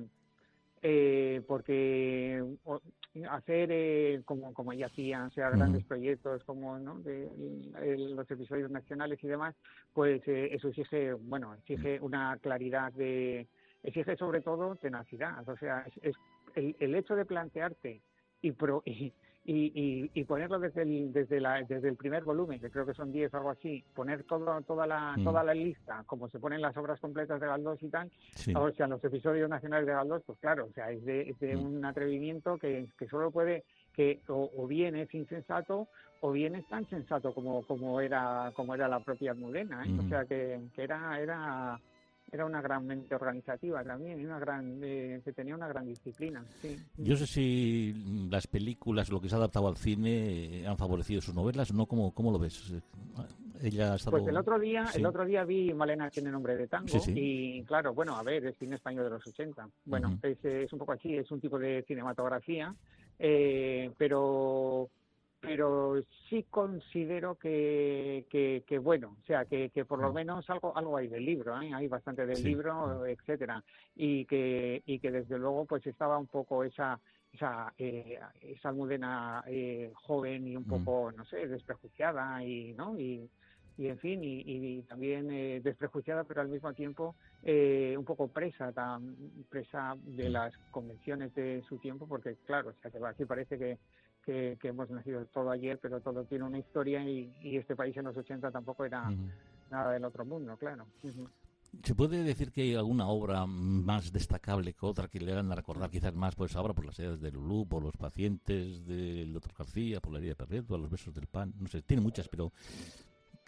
eh, 0.88 1.42
porque 1.48 2.44
hacer 3.30 3.70
eh, 3.72 4.22
como 4.26 4.54
como 4.54 4.74
ella 4.74 4.88
hacía, 4.88 5.30
sea 5.34 5.50
grandes 5.50 5.84
proyectos 5.86 6.44
como 6.44 6.78
¿no? 6.80 7.00
de, 7.00 7.30
los 7.98 8.30
episodios 8.30 8.70
nacionales 8.70 9.24
y 9.24 9.28
demás, 9.28 9.56
pues 9.94 10.22
eh, 10.28 10.50
eso 10.52 10.68
exige, 10.68 11.14
bueno, 11.14 11.54
exige 11.54 12.00
una 12.02 12.38
claridad 12.42 12.92
de, 12.94 13.48
exige 13.84 14.18
sobre 14.18 14.42
todo 14.42 14.76
tenacidad, 14.76 15.48
o 15.48 15.58
sea, 15.58 15.86
es, 16.02 16.16
el, 16.56 16.76
el 16.80 16.96
hecho 16.96 17.16
de 17.16 17.26
plantearte 17.26 18.02
y, 18.42 18.52
pro, 18.52 18.84
y, 18.86 19.14
y, 19.48 20.10
y, 20.12 20.24
ponerlo 20.24 20.58
desde 20.58 20.82
el, 20.82 21.14
desde, 21.14 21.40
la, 21.40 21.62
desde 21.62 21.90
el 21.90 21.96
primer 21.96 22.24
volumen, 22.24 22.60
que 22.60 22.72
creo 22.72 22.86
que 22.86 22.96
son 22.96 23.12
10 23.12 23.32
o 23.32 23.38
algo 23.38 23.52
así, 23.52 23.84
poner 23.94 24.24
todo, 24.24 24.60
toda, 24.62 24.88
la, 24.88 25.14
mm. 25.16 25.24
toda 25.24 25.44
la 25.44 25.54
lista, 25.54 26.04
como 26.08 26.28
se 26.30 26.40
ponen 26.40 26.62
las 26.62 26.76
obras 26.78 27.00
completas 27.00 27.40
de 27.40 27.46
Galdós 27.46 27.82
y 27.84 27.90
tal, 27.90 28.12
o 28.56 28.72
sea, 28.72 28.88
los 28.88 29.04
episodios 29.04 29.48
nacionales 29.48 29.86
de 29.86 29.94
Galdós, 29.94 30.24
pues 30.26 30.40
claro, 30.40 30.66
o 30.66 30.74
sea, 30.74 30.90
es 30.90 31.06
de, 31.06 31.36
de 31.40 31.56
mm. 31.56 31.64
un 31.64 31.86
atrevimiento 31.86 32.58
que, 32.58 32.88
que 32.98 33.08
solo 33.08 33.30
puede, 33.30 33.66
que 33.94 34.20
o, 34.30 34.66
bien 34.66 34.96
es 34.96 35.14
insensato 35.14 35.90
o 36.22 36.32
bien 36.32 36.56
es 36.56 36.68
tan 36.68 36.90
sensato 36.90 37.32
como, 37.32 37.62
como, 37.68 38.02
era, 38.02 38.52
como 38.56 38.74
era 38.74 38.88
la 38.88 39.00
propia 39.02 39.32
Almudena, 39.32 39.86
¿eh? 39.86 39.96
o 40.04 40.10
sea, 40.10 40.26
que, 40.26 40.60
que 40.76 40.84
era... 40.84 41.20
era 41.20 41.80
era 42.32 42.46
una 42.46 42.62
gran 42.62 42.86
mente 42.86 43.16
organizativa 43.16 43.84
también, 43.84 44.26
una 44.26 44.40
gran, 44.40 44.80
eh, 44.84 45.22
que 45.24 45.32
tenía 45.32 45.56
una 45.56 45.68
gran 45.68 45.86
disciplina. 45.86 46.44
Sí. 46.62 46.78
Yo 46.98 47.16
sé 47.16 47.28
si 47.28 48.28
las 48.30 48.48
películas, 48.48 49.10
lo 49.10 49.22
que 49.22 49.30
se 49.30 49.36
ha 49.36 49.38
adaptado 49.38 49.68
al 49.68 49.78
cine, 49.78 50.62
eh, 50.62 50.68
han 50.68 50.78
favorecido 50.78 51.22
sus 51.22 51.36
novelas, 51.36 51.74
¿no? 51.74 51.86
¿Cómo, 51.86 52.14
cómo 52.14 52.32
lo 52.32 52.40
ves? 52.40 52.74
Ella 53.62 53.94
ha 53.94 53.98
Pues 54.10 54.28
el 54.28 54.38
otro 54.38 54.60
día, 54.60 54.86
el 54.94 55.06
otro 55.06 55.26
día 55.26 55.44
vi 55.44 55.74
Malena 55.74 56.10
tiene 56.10 56.30
nombre 56.30 56.56
de 56.58 56.68
tango 56.68 56.98
y 57.08 57.64
claro, 57.64 57.94
bueno, 57.94 58.16
a 58.16 58.24
ver, 58.24 58.46
es 58.46 58.58
cine 58.58 58.76
español 58.76 59.06
de 59.06 59.12
los 59.12 59.26
80. 59.26 59.70
Bueno, 59.86 60.20
es, 60.22 60.44
es, 60.44 60.74
un 60.74 60.80
poco 60.80 60.92
así, 60.92 61.16
es 61.16 61.32
un 61.32 61.40
tipo 61.40 61.58
de 61.58 61.84
cinematografía, 61.88 62.76
eh, 63.18 63.92
pero 63.98 64.90
pero 65.46 66.02
sí 66.30 66.46
considero 66.50 67.36
que, 67.36 68.26
que, 68.30 68.80
bueno, 68.80 69.16
o 69.22 69.26
sea, 69.26 69.46
que, 69.46 69.70
que 69.70 69.86
por 69.86 70.00
lo 70.00 70.12
menos 70.12 70.50
algo 70.50 70.76
algo 70.76 70.98
hay 70.98 71.08
del 71.08 71.26
libro, 71.26 71.62
¿eh? 71.62 71.72
hay 71.74 71.88
bastante 71.88 72.26
del 72.26 72.44
libro, 72.44 73.06
etcétera, 73.06 73.64
y 73.96 74.26
que 74.26 74.84
y 74.86 75.00
que 75.00 75.12
desde 75.12 75.38
luego 75.38 75.66
pues 75.66 75.86
estaba 75.88 76.18
un 76.18 76.28
poco 76.28 76.64
esa 76.64 77.00
esa 77.34 77.74
eh, 77.78 78.20
esa 78.42 78.70
almudena 78.70 79.44
eh, 79.48 79.92
joven 79.94 80.48
y 80.48 80.56
un 80.56 80.64
mm. 80.64 80.68
poco 80.68 81.12
no 81.12 81.26
sé 81.26 81.48
desprejuiciada 81.48 82.44
y 82.44 82.74
no 82.74 82.98
y 83.00 83.30
y 83.78 83.88
en 83.88 84.00
fin 84.00 84.24
y, 84.24 84.44
y 84.46 84.82
también 84.84 85.30
eh, 85.32 85.60
desprejuiciada 85.62 86.24
pero 86.24 86.42
al 86.42 86.48
mismo 86.48 86.74
tiempo 86.74 87.16
eh, 87.44 87.96
un 87.98 88.06
poco 88.06 88.28
presa 88.28 88.72
tan 88.72 89.16
presa 89.50 89.96
de 90.04 90.30
mm. 90.30 90.32
las 90.32 90.58
convenciones 90.72 91.34
de 91.36 91.62
su 91.68 91.78
tiempo 91.78 92.08
porque 92.08 92.36
claro 92.46 92.70
o 92.70 92.82
sea 92.82 92.92
que 92.92 93.06
aquí 93.06 93.26
parece 93.26 93.58
que 93.58 93.78
que, 94.26 94.58
hemos 94.64 94.90
nacido 94.90 95.26
todo 95.28 95.52
ayer, 95.52 95.80
pero 95.82 96.02
todo 96.02 96.24
tiene 96.26 96.44
una 96.44 96.60
historia 96.60 97.04
y, 97.04 97.32
este 97.44 97.76
país 97.76 97.96
en 97.98 98.06
los 98.06 98.18
80 98.18 98.52
tampoco 98.52 98.86
era 98.86 99.12
nada 99.72 99.92
del 99.92 100.06
otro 100.06 100.26
mundo, 100.26 100.58
claro. 100.58 100.86
¿Se 101.84 101.94
puede 101.94 102.24
decir 102.24 102.52
que 102.52 102.62
hay 102.62 102.76
alguna 102.76 103.08
obra 103.08 103.46
más 103.46 104.12
destacable 104.12 104.74
que 104.74 104.86
otra 104.86 105.08
que 105.08 105.20
le 105.20 105.32
hagan 105.32 105.52
a 105.52 105.56
recordar 105.56 105.90
quizás 105.90 106.14
más 106.14 106.36
pues 106.36 106.56
ahora 106.56 106.74
por 106.74 106.86
las 106.86 106.98
ideas 107.00 107.20
de 107.20 107.32
Lulú, 107.32 107.68
por 107.68 107.84
los 107.84 107.96
pacientes 107.98 108.86
del 108.86 109.34
doctor 109.34 109.54
García, 109.58 110.00
por 110.00 110.14
la 110.14 110.20
herida 110.20 110.36
perpetua, 110.36 110.78
los 110.78 110.90
besos 110.90 111.14
del 111.14 111.28
pan? 111.28 111.54
No 111.60 111.68
sé, 111.68 111.82
tiene 111.82 112.02
muchas, 112.02 112.28
pero 112.30 112.52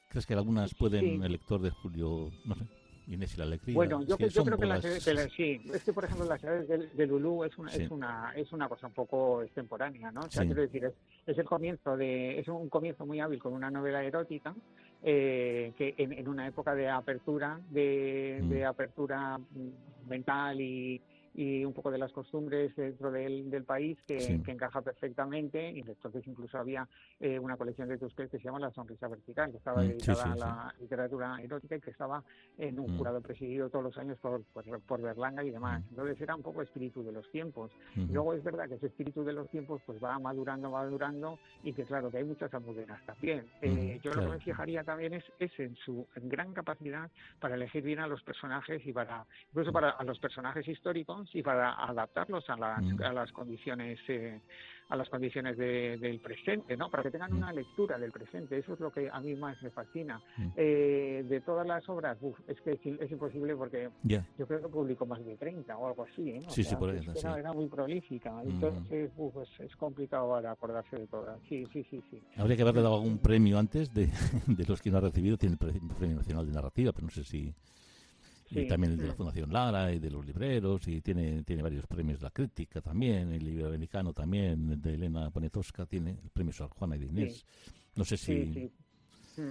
¿crees 0.09 0.25
que 0.25 0.33
algunas 0.33 0.73
pueden, 0.73 1.23
el 1.23 1.31
lector 1.31 1.61
de 1.61 1.69
Julio, 1.69 2.29
no 2.45 2.55
sé? 2.55 2.65
Inés 3.07 3.35
y 3.35 3.37
la 3.37 3.45
alegría. 3.45 3.75
Bueno, 3.75 4.01
yo, 4.03 4.17
creo 4.17 4.57
que 4.57 4.65
las, 4.65 4.83
sí, 5.35 5.61
es 5.73 5.83
que 5.83 5.93
por 5.93 6.03
ejemplo 6.03 6.25
las 6.25 6.43
edades 6.43 6.67
de, 6.95 7.07
Lulú 7.07 7.43
es 7.45 7.57
una, 7.57 7.71
es 7.73 7.89
una 7.89 8.33
es 8.35 8.51
una 8.51 8.67
cosa 8.67 8.87
un 8.87 8.93
poco 8.93 9.41
extemporánea, 9.43 10.11
¿no? 10.11 10.21
O 10.21 10.29
sea, 10.29 10.45
quiero 10.45 10.61
decir, 10.61 10.91
es, 11.25 11.37
el 11.37 11.45
comienzo 11.45 11.95
de 11.95 12.39
es 12.39 12.47
un 12.49 12.69
comienzo 12.69 13.05
muy 13.05 13.19
hábil 13.19 13.39
con 13.39 13.53
una 13.53 13.71
novela 13.71 14.03
erótica 14.03 14.53
eh, 15.03 15.71
que 15.77 15.93
en, 15.97 16.27
una 16.27 16.47
época 16.47 16.75
de 16.75 16.89
apertura 16.89 17.59
de, 17.69 18.41
de 18.43 18.63
mm. 18.63 18.67
apertura 18.67 19.39
mental 20.07 20.59
y 20.59 21.01
y 21.37 21.63
un 21.63 21.71
poco 21.71 21.91
de 21.91 21.99
las 21.99 22.11
costumbres 22.11 22.75
dentro 22.75 23.11
del, 23.11 23.49
del 23.51 23.63
país 23.63 23.97
que, 24.07 24.17
encaja 24.47 24.81
perfectamente. 24.81 25.71
Y 25.71 25.81
entonces 25.81 26.25
incluso 26.27 26.57
había 26.57 26.87
eh, 27.19 27.37
una 27.37 27.55
colección 27.55 27.87
de 27.87 27.99
Tusquets 27.99 28.31
que 28.31 28.39
se 28.39 28.45
llama 28.45 28.59
La 28.59 28.71
Sonrisa 28.71 29.07
Vertical 29.07 29.51
que 29.51 29.57
estaba 29.57 29.83
mm, 29.83 29.87
dedicada 29.87 30.33
a 30.33 30.35
la 30.35 30.75
literatura 30.79 31.37
erótica 31.39 31.75
y 31.75 31.81
que 31.81 31.91
estaba 31.91 32.23
en 32.57 32.79
un 32.79 32.91
mm. 32.91 32.97
jurado 32.97 33.21
presidido 33.21 33.69
todos 33.69 33.85
los 33.85 33.97
años 33.99 34.17
por, 34.17 34.43
por, 34.45 35.01
Berlanga 35.01 35.43
y 35.43 35.51
demás. 35.51 35.83
Mm. 35.83 35.89
entonces 35.89 36.19
era 36.21 36.35
un 36.35 36.41
poco 36.41 36.63
espíritu 36.63 37.03
de 37.03 37.11
los 37.11 37.29
tiempos. 37.29 37.71
Y 37.95 38.11
luego 38.11 38.33
es 38.33 38.43
verdad 38.43 38.67
que 38.67 38.75
ese 38.75 38.87
espíritu 38.87 39.23
de 39.23 39.33
los 39.33 39.47
tiempos 39.49 39.79
pues 39.85 40.03
va 40.03 40.17
madurando, 40.17 40.71
madurando 40.71 41.37
y 41.63 41.71
que 41.71 41.83
claro 41.83 42.09
que 42.09 42.17
hay 42.17 42.23
muchas 42.23 42.51
amudenas 42.51 43.05
también. 43.05 43.45
Eh, 43.61 43.99
yo 44.03 44.11
lo 44.11 44.23
que 44.23 44.29
me 44.29 44.39
fijaría 44.39 44.83
también 44.83 45.13
es, 45.13 45.23
es 45.37 45.51
en 45.59 45.75
su 45.75 46.07
gran 46.15 46.53
capacidad 46.53 47.11
para 47.39 47.53
elegir 47.53 47.83
bien 47.83 47.99
a 47.99 48.07
los 48.07 48.23
personajes 48.23 48.83
y 48.87 48.91
para 48.91 49.27
incluso 49.51 49.71
para 49.71 49.91
a 49.91 50.03
los 50.03 50.17
personajes 50.17 50.67
históricos 50.67 51.26
y 51.33 51.41
para 51.41 51.73
adaptarlos 51.73 52.49
a 52.49 52.57
las, 52.57 52.81
mm. 52.81 53.03
a 53.03 53.13
las 53.13 53.31
condiciones 53.31 53.99
eh, 54.07 54.39
a 54.89 54.95
las 54.95 55.09
condiciones 55.09 55.57
del 55.57 56.19
presente, 56.19 56.77
¿no? 56.77 56.89
Para 56.89 57.03
que 57.03 57.11
tengan 57.11 57.33
mm. 57.33 57.37
una 57.37 57.51
lectura 57.51 57.97
del 57.97 58.11
presente. 58.11 58.57
Eso 58.57 58.73
es 58.73 58.79
lo 58.79 58.91
que 58.91 59.09
a 59.09 59.19
mí 59.19 59.35
más 59.35 59.61
me 59.61 59.69
fascina. 59.69 60.21
Mm. 60.37 60.47
Eh, 60.55 61.25
de 61.27 61.41
todas 61.41 61.67
las 61.67 61.87
obras, 61.89 62.17
es 62.47 62.59
que 62.61 62.71
es, 62.71 63.11
imposible 63.11 63.55
porque 63.55 63.89
yo 64.03 64.47
creo 64.47 64.61
que 64.61 64.69
publicó 64.69 65.05
más 65.05 65.23
de 65.25 65.35
30 65.35 65.77
o 65.77 65.87
algo 65.87 66.03
así, 66.03 66.29
¿eh? 66.29 66.41
Sí, 66.49 66.63
sí, 66.63 66.75
por 66.75 66.93
eso. 66.93 67.11
Era, 67.37 67.51
muy 67.51 67.67
prolífica. 67.67 68.41
Entonces, 68.43 69.11
es, 69.59 69.75
complicado 69.75 70.33
ahora 70.35 70.51
acordarse 70.51 70.95
de 70.95 71.07
todas. 71.07 71.39
Sí, 71.49 71.65
sí, 71.73 71.85
sí, 71.89 72.01
sí. 72.09 72.21
Habría 72.37 72.55
que 72.55 72.61
haberle 72.61 72.81
dado 72.81 72.95
algún 72.95 73.17
premio 73.19 73.59
antes 73.59 73.93
de, 73.93 74.07
de 74.47 74.65
los 74.65 74.81
que 74.81 74.89
no 74.89 74.97
ha 74.97 75.01
recibido. 75.01 75.37
Tiene 75.37 75.57
el 75.59 75.95
Premio 75.95 76.17
Nacional 76.17 76.45
de 76.45 76.53
Narrativa, 76.53 76.91
pero 76.93 77.07
no 77.07 77.11
sé 77.11 77.23
si 77.23 77.53
y 78.49 78.67
también 78.67 78.93
el 78.93 78.99
de 78.99 79.07
la 79.07 79.13
Fundación 79.13 79.51
Lara 79.51 79.91
y 79.91 79.99
de 79.99 80.09
los 80.09 80.25
libreros 80.25 80.87
y 80.87 81.01
tiene 81.01 81.43
tiene 81.43 81.61
varios 81.61 81.85
premios 81.85 82.19
de 82.19 82.23
la 82.25 82.31
crítica 82.31 82.81
también 82.81 83.31
el 83.33 83.43
libro 83.43 83.67
americano 83.67 84.13
también 84.13 84.81
de 84.81 84.93
Elena 84.93 85.29
Poniatowska 85.29 85.85
tiene 85.85 86.11
el 86.11 86.29
premio 86.29 86.53
Sor 86.53 86.69
Juana 86.69 86.95
y 86.95 86.99
de 86.99 87.05
Inés. 87.05 87.45
No 87.95 88.05
sé 88.05 88.17
si 88.17 88.69
mm. 89.37 89.41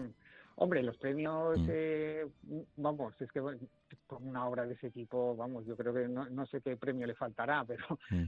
Hombre, 0.58 0.82
los 0.82 0.96
premios, 0.96 1.58
mm. 1.58 1.66
eh, 1.68 2.26
vamos, 2.76 3.14
es 3.20 3.30
que 3.30 3.42
con 4.06 4.26
una 4.26 4.46
obra 4.46 4.64
de 4.64 4.72
ese 4.72 4.90
tipo, 4.90 5.36
vamos, 5.36 5.66
yo 5.66 5.76
creo 5.76 5.92
que 5.92 6.08
no, 6.08 6.26
no 6.30 6.46
sé 6.46 6.62
qué 6.62 6.76
premio 6.78 7.06
le 7.06 7.14
faltará, 7.14 7.62
pero 7.68 7.98
mm. 8.10 8.24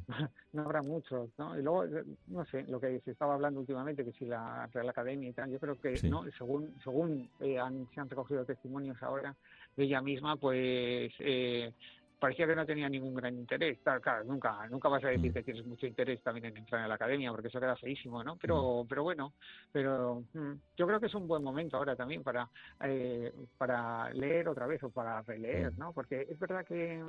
no 0.53 0.63
habrá 0.63 0.83
muchos, 0.83 1.31
¿no? 1.39 1.59
Y 1.59 1.63
luego, 1.63 1.85
no 2.27 2.45
sé, 2.47 2.65
lo 2.65 2.81
que 2.81 3.01
se 3.01 3.13
estaba 3.13 3.33
hablando 3.33 3.61
últimamente, 3.61 4.05
que 4.05 4.13
si 4.13 4.27
la 4.27 4.67
Real 4.67 4.91
Academia 4.91 5.31
y 5.31 5.33
tal, 5.33 5.51
yo 5.51 5.59
creo 5.59 5.81
que, 5.81 5.99
¿no? 6.09 6.25
Según, 6.37 6.75
según 6.85 7.31
eh, 7.41 7.59
han, 7.59 7.89
se 7.95 8.01
han 8.01 8.11
recogido 8.11 8.45
testimonios 8.45 9.03
ahora, 9.03 9.35
ella 9.77 10.03
misma, 10.03 10.37
pues 10.37 11.11
eh, 11.21 11.73
parecía 12.19 12.47
que 12.47 12.57
no 12.57 12.67
tenía 12.67 12.89
ningún 12.89 13.15
gran 13.15 13.35
interés. 13.35 13.79
Claro, 13.83 14.25
nunca, 14.25 14.67
nunca 14.69 14.89
vas 14.89 15.05
a 15.05 15.09
decir 15.09 15.31
mm. 15.31 15.35
que 15.35 15.43
tienes 15.43 15.67
mucho 15.67 15.87
interés 15.87 16.23
también 16.23 16.47
en 16.47 16.57
entrar 16.57 16.83
en 16.83 16.89
la 16.89 16.95
academia, 16.95 17.31
porque 17.31 17.49
eso 17.49 17.61
queda 17.61 17.77
feísimo, 17.77 18.23
¿no? 18.25 18.37
Pero, 18.37 18.85
mm. 18.85 18.89
pero 18.89 19.03
bueno, 19.03 19.33
pero 19.73 20.25
mm, 20.33 20.53
yo 20.77 20.87
creo 20.87 21.01
que 21.01 21.07
es 21.07 21.15
un 21.15 21.29
buen 21.29 21.43
momento 21.43 21.77
ahora 21.77 21.97
también 21.97 22.23
para, 22.23 22.49
eh, 22.85 23.33
para 23.57 24.11
leer 24.11 24.49
otra 24.49 24.67
vez 24.67 24.83
o 24.83 24.91
para 24.91 25.23
releer, 25.23 25.77
¿no? 25.79 25.93
Porque 25.93 26.27
es 26.29 26.39
verdad 26.39 26.65
que, 26.65 27.03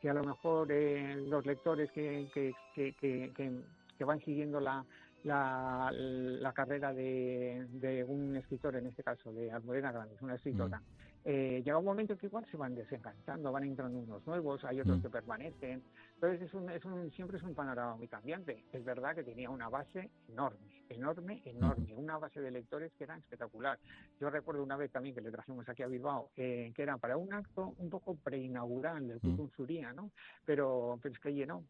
que 0.00 0.10
a 0.10 0.14
lo 0.14 0.24
mejor 0.24 0.70
eh, 0.70 1.16
los 1.16 1.44
lectores 1.46 1.90
que, 1.92 2.28
que, 2.32 2.52
que, 2.74 2.94
que, 2.94 3.52
que 3.96 4.04
van 4.04 4.20
siguiendo 4.20 4.60
la, 4.60 4.84
la, 5.24 5.90
la 5.92 6.52
carrera 6.52 6.92
de, 6.92 7.66
de, 7.70 8.04
un 8.04 8.36
escritor, 8.36 8.76
en 8.76 8.86
este 8.86 9.02
caso 9.02 9.32
de 9.32 9.50
Almudena 9.50 9.92
Grandes, 9.92 10.20
una 10.22 10.36
escritora, 10.36 10.80
eh, 11.24 11.62
llega 11.64 11.78
un 11.78 11.84
momento 11.84 12.16
que 12.16 12.26
igual 12.26 12.46
se 12.50 12.56
van 12.56 12.74
desencantando, 12.74 13.52
van 13.52 13.64
entrando 13.64 13.98
unos 13.98 14.26
nuevos, 14.26 14.64
hay 14.64 14.80
otros 14.80 14.98
mm. 14.98 15.02
que 15.02 15.10
permanecen. 15.10 15.82
Entonces 16.14 16.42
es 16.42 16.54
un, 16.54 16.70
es 16.70 16.84
un, 16.84 17.10
siempre 17.12 17.36
es 17.36 17.42
un 17.42 17.54
panorama 17.54 17.96
muy 17.96 18.08
cambiante. 18.08 18.64
Es 18.72 18.84
verdad 18.84 19.14
que 19.14 19.22
tenía 19.22 19.50
una 19.50 19.68
base 19.68 20.10
enorme, 20.28 20.84
enorme, 20.88 21.42
enorme, 21.44 21.94
una 21.94 22.18
base 22.18 22.40
de 22.40 22.50
lectores 22.50 22.92
que 22.96 23.04
era 23.04 23.16
espectacular. 23.16 23.78
Yo 24.20 24.30
recuerdo 24.30 24.62
una 24.62 24.76
vez 24.76 24.90
también 24.90 25.14
que 25.14 25.20
le 25.20 25.30
trajimos 25.30 25.68
aquí 25.68 25.82
a 25.82 25.86
Bilbao, 25.86 26.30
eh, 26.36 26.72
que 26.74 26.82
era 26.82 26.96
para 26.96 27.16
un 27.16 27.32
acto 27.32 27.74
un 27.78 27.90
poco 27.90 28.14
preinaugural 28.16 29.06
del 29.06 29.20
Cultum 29.20 29.46
mm. 29.46 29.56
Suría, 29.56 29.92
¿no? 29.92 30.10
Pero, 30.46 30.98
pero 31.02 31.14
es 31.14 31.20
que 31.20 31.34
llenó, 31.34 31.64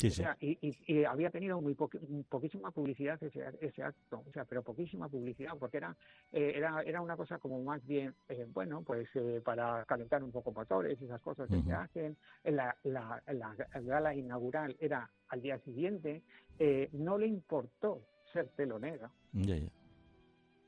y, 0.00 1.04
había 1.04 1.30
tenido 1.30 1.60
muy 1.60 1.74
poquísima 1.74 2.70
publicidad 2.70 3.20
ese, 3.22 3.42
ese, 3.60 3.82
acto, 3.82 4.22
o 4.28 4.32
sea, 4.32 4.44
pero 4.44 4.62
poquísima 4.62 5.08
publicidad, 5.08 5.52
porque 5.58 5.78
era 5.78 5.96
eh, 6.32 6.52
era, 6.54 6.82
era 6.82 7.00
una 7.00 7.16
cosa 7.16 7.38
como 7.38 7.62
más 7.62 7.84
bien, 7.86 8.14
eh, 8.28 8.46
bueno, 8.52 8.82
pues 8.82 9.08
eh, 9.14 9.40
para 9.44 9.84
calentar 9.86 10.22
un 10.22 10.30
poco 10.30 10.52
motores, 10.52 11.00
esas 11.00 11.20
cosas 11.20 11.48
que 11.48 11.62
se 11.62 11.72
hacen. 11.72 12.16
La, 12.44 12.76
la, 12.84 13.22
la, 13.26 13.54
gala 13.82 14.14
inaugural 14.14 14.76
era 14.78 15.10
al 15.28 15.42
día 15.42 15.58
siguiente, 15.60 16.22
no 16.92 17.18
le 17.18 17.26
importó 17.26 18.02
ser 18.32 18.48
telonera. 18.50 19.10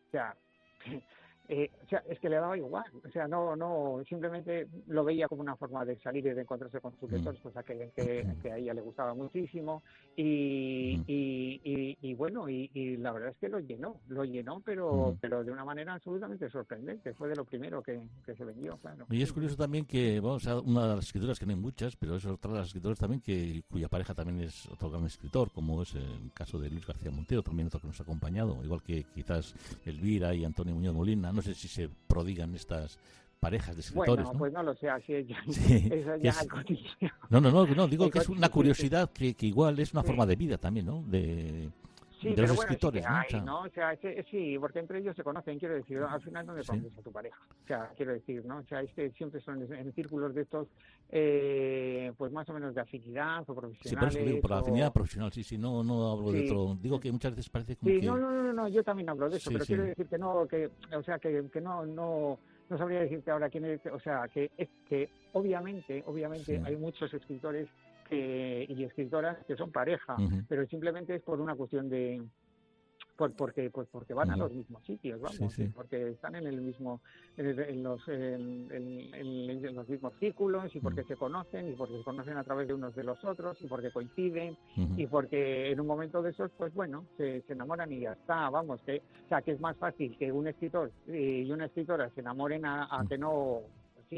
O 0.08 0.10
sea, 0.10 0.36
eh, 1.52 1.68
o 1.84 1.88
sea, 1.88 2.00
es 2.08 2.20
que 2.20 2.28
le 2.28 2.36
daba 2.36 2.56
igual, 2.56 2.84
o 3.04 3.10
sea, 3.10 3.26
no, 3.26 3.56
no, 3.56 4.00
simplemente 4.08 4.68
lo 4.86 5.02
veía 5.02 5.26
como 5.26 5.40
una 5.40 5.56
forma 5.56 5.84
de 5.84 5.98
salir 5.98 6.24
y 6.24 6.30
de 6.30 6.42
encontrarse 6.42 6.80
con 6.80 6.96
sus 7.00 7.10
mm. 7.10 7.14
lectores, 7.14 7.40
cosa 7.40 7.64
que, 7.64 7.90
que, 7.96 8.52
a 8.52 8.56
ella 8.56 8.72
le 8.72 8.80
gustaba 8.80 9.14
muchísimo, 9.14 9.82
y, 10.14 10.96
mm. 10.98 11.04
y, 11.08 11.98
y, 12.02 12.14
bueno, 12.14 12.48
y, 12.48 12.96
la 12.98 13.10
verdad 13.10 13.30
es 13.30 13.36
que 13.38 13.48
lo 13.48 13.58
llenó, 13.58 13.96
lo 14.06 14.24
llenó, 14.24 14.60
pero, 14.64 15.10
mm. 15.10 15.18
pero 15.20 15.42
de 15.42 15.50
una 15.50 15.64
manera 15.64 15.94
absolutamente 15.94 16.48
sorprendente, 16.50 17.14
fue 17.14 17.28
de 17.28 17.34
lo 17.34 17.44
primero 17.44 17.82
que, 17.82 18.00
se 18.24 18.44
vendió, 18.44 18.76
claro. 18.76 19.06
Y 19.10 19.20
es 19.20 19.32
curioso 19.32 19.56
también 19.56 19.86
que, 19.86 20.20
vamos 20.20 20.46
a 20.46 20.60
una 20.60 20.86
de 20.86 20.94
las 20.94 21.06
escritoras 21.06 21.36
que 21.36 21.46
no 21.46 21.50
hay 21.50 21.58
muchas, 21.58 21.96
pero 21.96 22.14
es 22.14 22.24
otra 22.26 22.52
de 22.52 22.58
las 22.58 22.68
escritoras 22.68 23.00
también 23.00 23.20
que 23.20 23.64
cuya 23.68 23.88
pareja 23.88 24.14
también 24.14 24.40
es 24.42 24.66
otro 24.66 24.88
gran 24.88 25.04
escritor, 25.04 25.50
como 25.50 25.82
es 25.82 25.96
el 25.96 26.30
caso 26.32 26.60
de 26.60 26.70
Luis 26.70 26.86
García 26.86 27.10
Montero, 27.10 27.42
también 27.42 27.66
otro 27.66 27.80
que 27.80 27.88
nos 27.88 27.98
ha 27.98 28.04
acompañado, 28.04 28.62
igual 28.62 28.84
que 28.84 29.02
quizás 29.12 29.52
Elvira 29.84 30.32
y 30.32 30.44
Antonio 30.44 30.76
Muñoz 30.76 30.94
Molina, 30.94 31.32
no 31.32 31.39
sé 31.42 31.54
si 31.54 31.68
se 31.68 31.88
prodigan 32.08 32.54
estas 32.54 32.98
parejas 33.40 33.74
de 33.74 33.80
escritores. 33.80 34.24
Bueno, 34.24 34.38
pues 34.38 34.52
no 34.52 34.62
lo 34.62 34.74
sé, 34.74 34.88
así 34.90 35.14
es, 35.14 35.26
No, 37.30 37.40
no, 37.40 37.50
no, 37.50 37.66
no, 37.66 37.88
digo 37.88 38.10
que 38.10 38.18
es 38.18 38.28
una 38.28 38.48
curiosidad 38.48 39.10
que, 39.10 39.34
que 39.34 39.46
igual 39.46 39.78
es 39.78 39.92
una 39.92 40.02
forma 40.02 40.26
de 40.26 40.36
vida 40.36 40.58
también, 40.58 40.86
¿no? 40.86 41.02
De, 41.02 41.70
de 42.22 42.42
los 42.42 42.58
escritores, 42.58 43.04
¿no? 43.44 43.62
O 43.62 43.68
sea, 43.70 43.96
sí, 44.30 44.56
porque 44.58 44.78
entre 44.78 44.98
ellos 44.98 45.16
se 45.16 45.22
conocen, 45.22 45.58
quiero 45.58 45.74
decir, 45.74 45.98
al 45.98 46.20
final 46.20 46.46
no 46.46 46.54
le 46.54 46.64
conoces 46.64 46.98
a 46.98 47.02
tu 47.02 47.12
pareja. 47.12 47.40
O 47.64 47.66
sea, 47.66 47.90
quiero 47.96 48.12
decir, 48.12 48.44
¿no? 48.44 48.58
O 48.58 48.64
sea, 48.64 48.82
es 48.82 48.92
que 48.92 49.10
siempre 49.12 49.40
son 49.40 49.62
en 49.72 49.92
círculos 49.92 50.34
de 50.34 50.42
estos, 50.42 50.68
eh, 51.10 52.12
pues 52.16 52.32
más 52.32 52.48
o 52.48 52.52
menos 52.52 52.74
de 52.74 52.80
afinidad 52.80 53.42
o 53.48 53.54
profesionales. 53.54 53.82
Sí, 53.82 53.96
por 53.96 54.08
eso 54.08 54.18
digo, 54.18 54.40
por 54.40 54.50
la 54.50 54.58
afinidad 54.58 54.92
profesional, 54.92 55.32
sí, 55.32 55.42
sí, 55.42 55.58
no, 55.58 55.82
no 55.82 56.12
hablo 56.12 56.32
de 56.32 56.44
otro. 56.44 56.76
Digo 56.80 57.00
que 57.00 57.12
muchas 57.12 57.32
veces 57.34 57.50
parece 57.50 57.76
como 57.76 57.90
sí, 57.90 58.00
que... 58.00 58.06
no, 58.06 58.16
no, 58.16 58.30
no, 58.30 58.52
no, 58.52 58.68
yo 58.68 58.82
también 58.82 59.08
hablo 59.08 59.28
de 59.28 59.36
eso, 59.36 59.50
pero 59.50 59.64
quiero 59.64 59.84
decir 59.84 60.06
que 60.06 60.18
no, 60.18 60.46
que, 60.46 60.70
o 60.94 61.02
sea, 61.02 61.18
que, 61.18 61.48
que 61.50 61.60
no, 61.60 61.86
no 61.86 62.38
no 62.70 62.78
sabría 62.78 63.00
decirte 63.00 63.30
ahora 63.32 63.50
quién 63.50 63.64
es, 63.64 63.80
o 63.86 63.98
sea, 63.98 64.28
que 64.32 64.50
es 64.56 64.68
que 64.88 65.10
obviamente, 65.32 66.04
obviamente 66.06 66.62
hay 66.64 66.76
muchos 66.76 67.12
escritores 67.12 67.68
que, 68.10 68.66
y 68.68 68.84
escritoras 68.84 69.38
que 69.46 69.56
son 69.56 69.70
pareja, 69.70 70.16
pero 70.48 70.66
simplemente 70.66 71.14
es 71.14 71.22
por 71.22 71.40
una 71.40 71.54
cuestión 71.54 71.88
de, 71.88 72.22
por, 73.20 73.36
porque 73.36 73.68
pues 73.68 73.86
porque 73.92 74.14
van 74.14 74.30
a 74.30 74.36
los 74.36 74.50
mismos 74.50 74.82
sitios 74.86 75.20
vamos 75.20 75.54
porque 75.74 76.08
están 76.08 76.36
en 76.36 76.46
el 76.46 76.62
mismo 76.62 77.02
en, 77.36 77.82
los 77.82 78.00
en, 78.08 79.74
los 79.74 79.88
mismos 79.88 80.14
círculos 80.18 80.74
y 80.74 80.80
porque 80.80 81.04
se 81.04 81.16
conocen 81.16 81.68
y 81.68 81.72
porque 81.74 81.98
se 81.98 82.04
conocen 82.04 82.38
a 82.38 82.44
través 82.44 82.66
de 82.68 82.72
unos 82.72 82.94
de 82.94 83.04
los 83.04 83.22
otros 83.22 83.60
y 83.60 83.66
porque 83.66 83.90
coinciden 83.90 84.56
y 84.96 85.06
porque 85.06 85.70
en 85.70 85.80
un 85.80 85.86
momento 85.86 86.22
de 86.22 86.30
esos 86.30 86.50
pues 86.52 86.72
bueno 86.72 87.04
se, 87.18 87.44
enamoran 87.48 87.92
y 87.92 88.00
ya 88.00 88.12
está 88.12 88.48
vamos 88.48 88.80
que 88.86 89.02
o 89.26 89.28
sea 89.28 89.42
que 89.42 89.52
es 89.52 89.60
más 89.60 89.76
fácil 89.76 90.16
que 90.16 90.32
un 90.32 90.46
escritor 90.46 90.90
y 91.06 91.50
una 91.52 91.66
escritora 91.66 92.08
se 92.14 92.20
enamoren 92.20 92.64
a, 92.64 93.04
que 93.06 93.18
no 93.18 93.60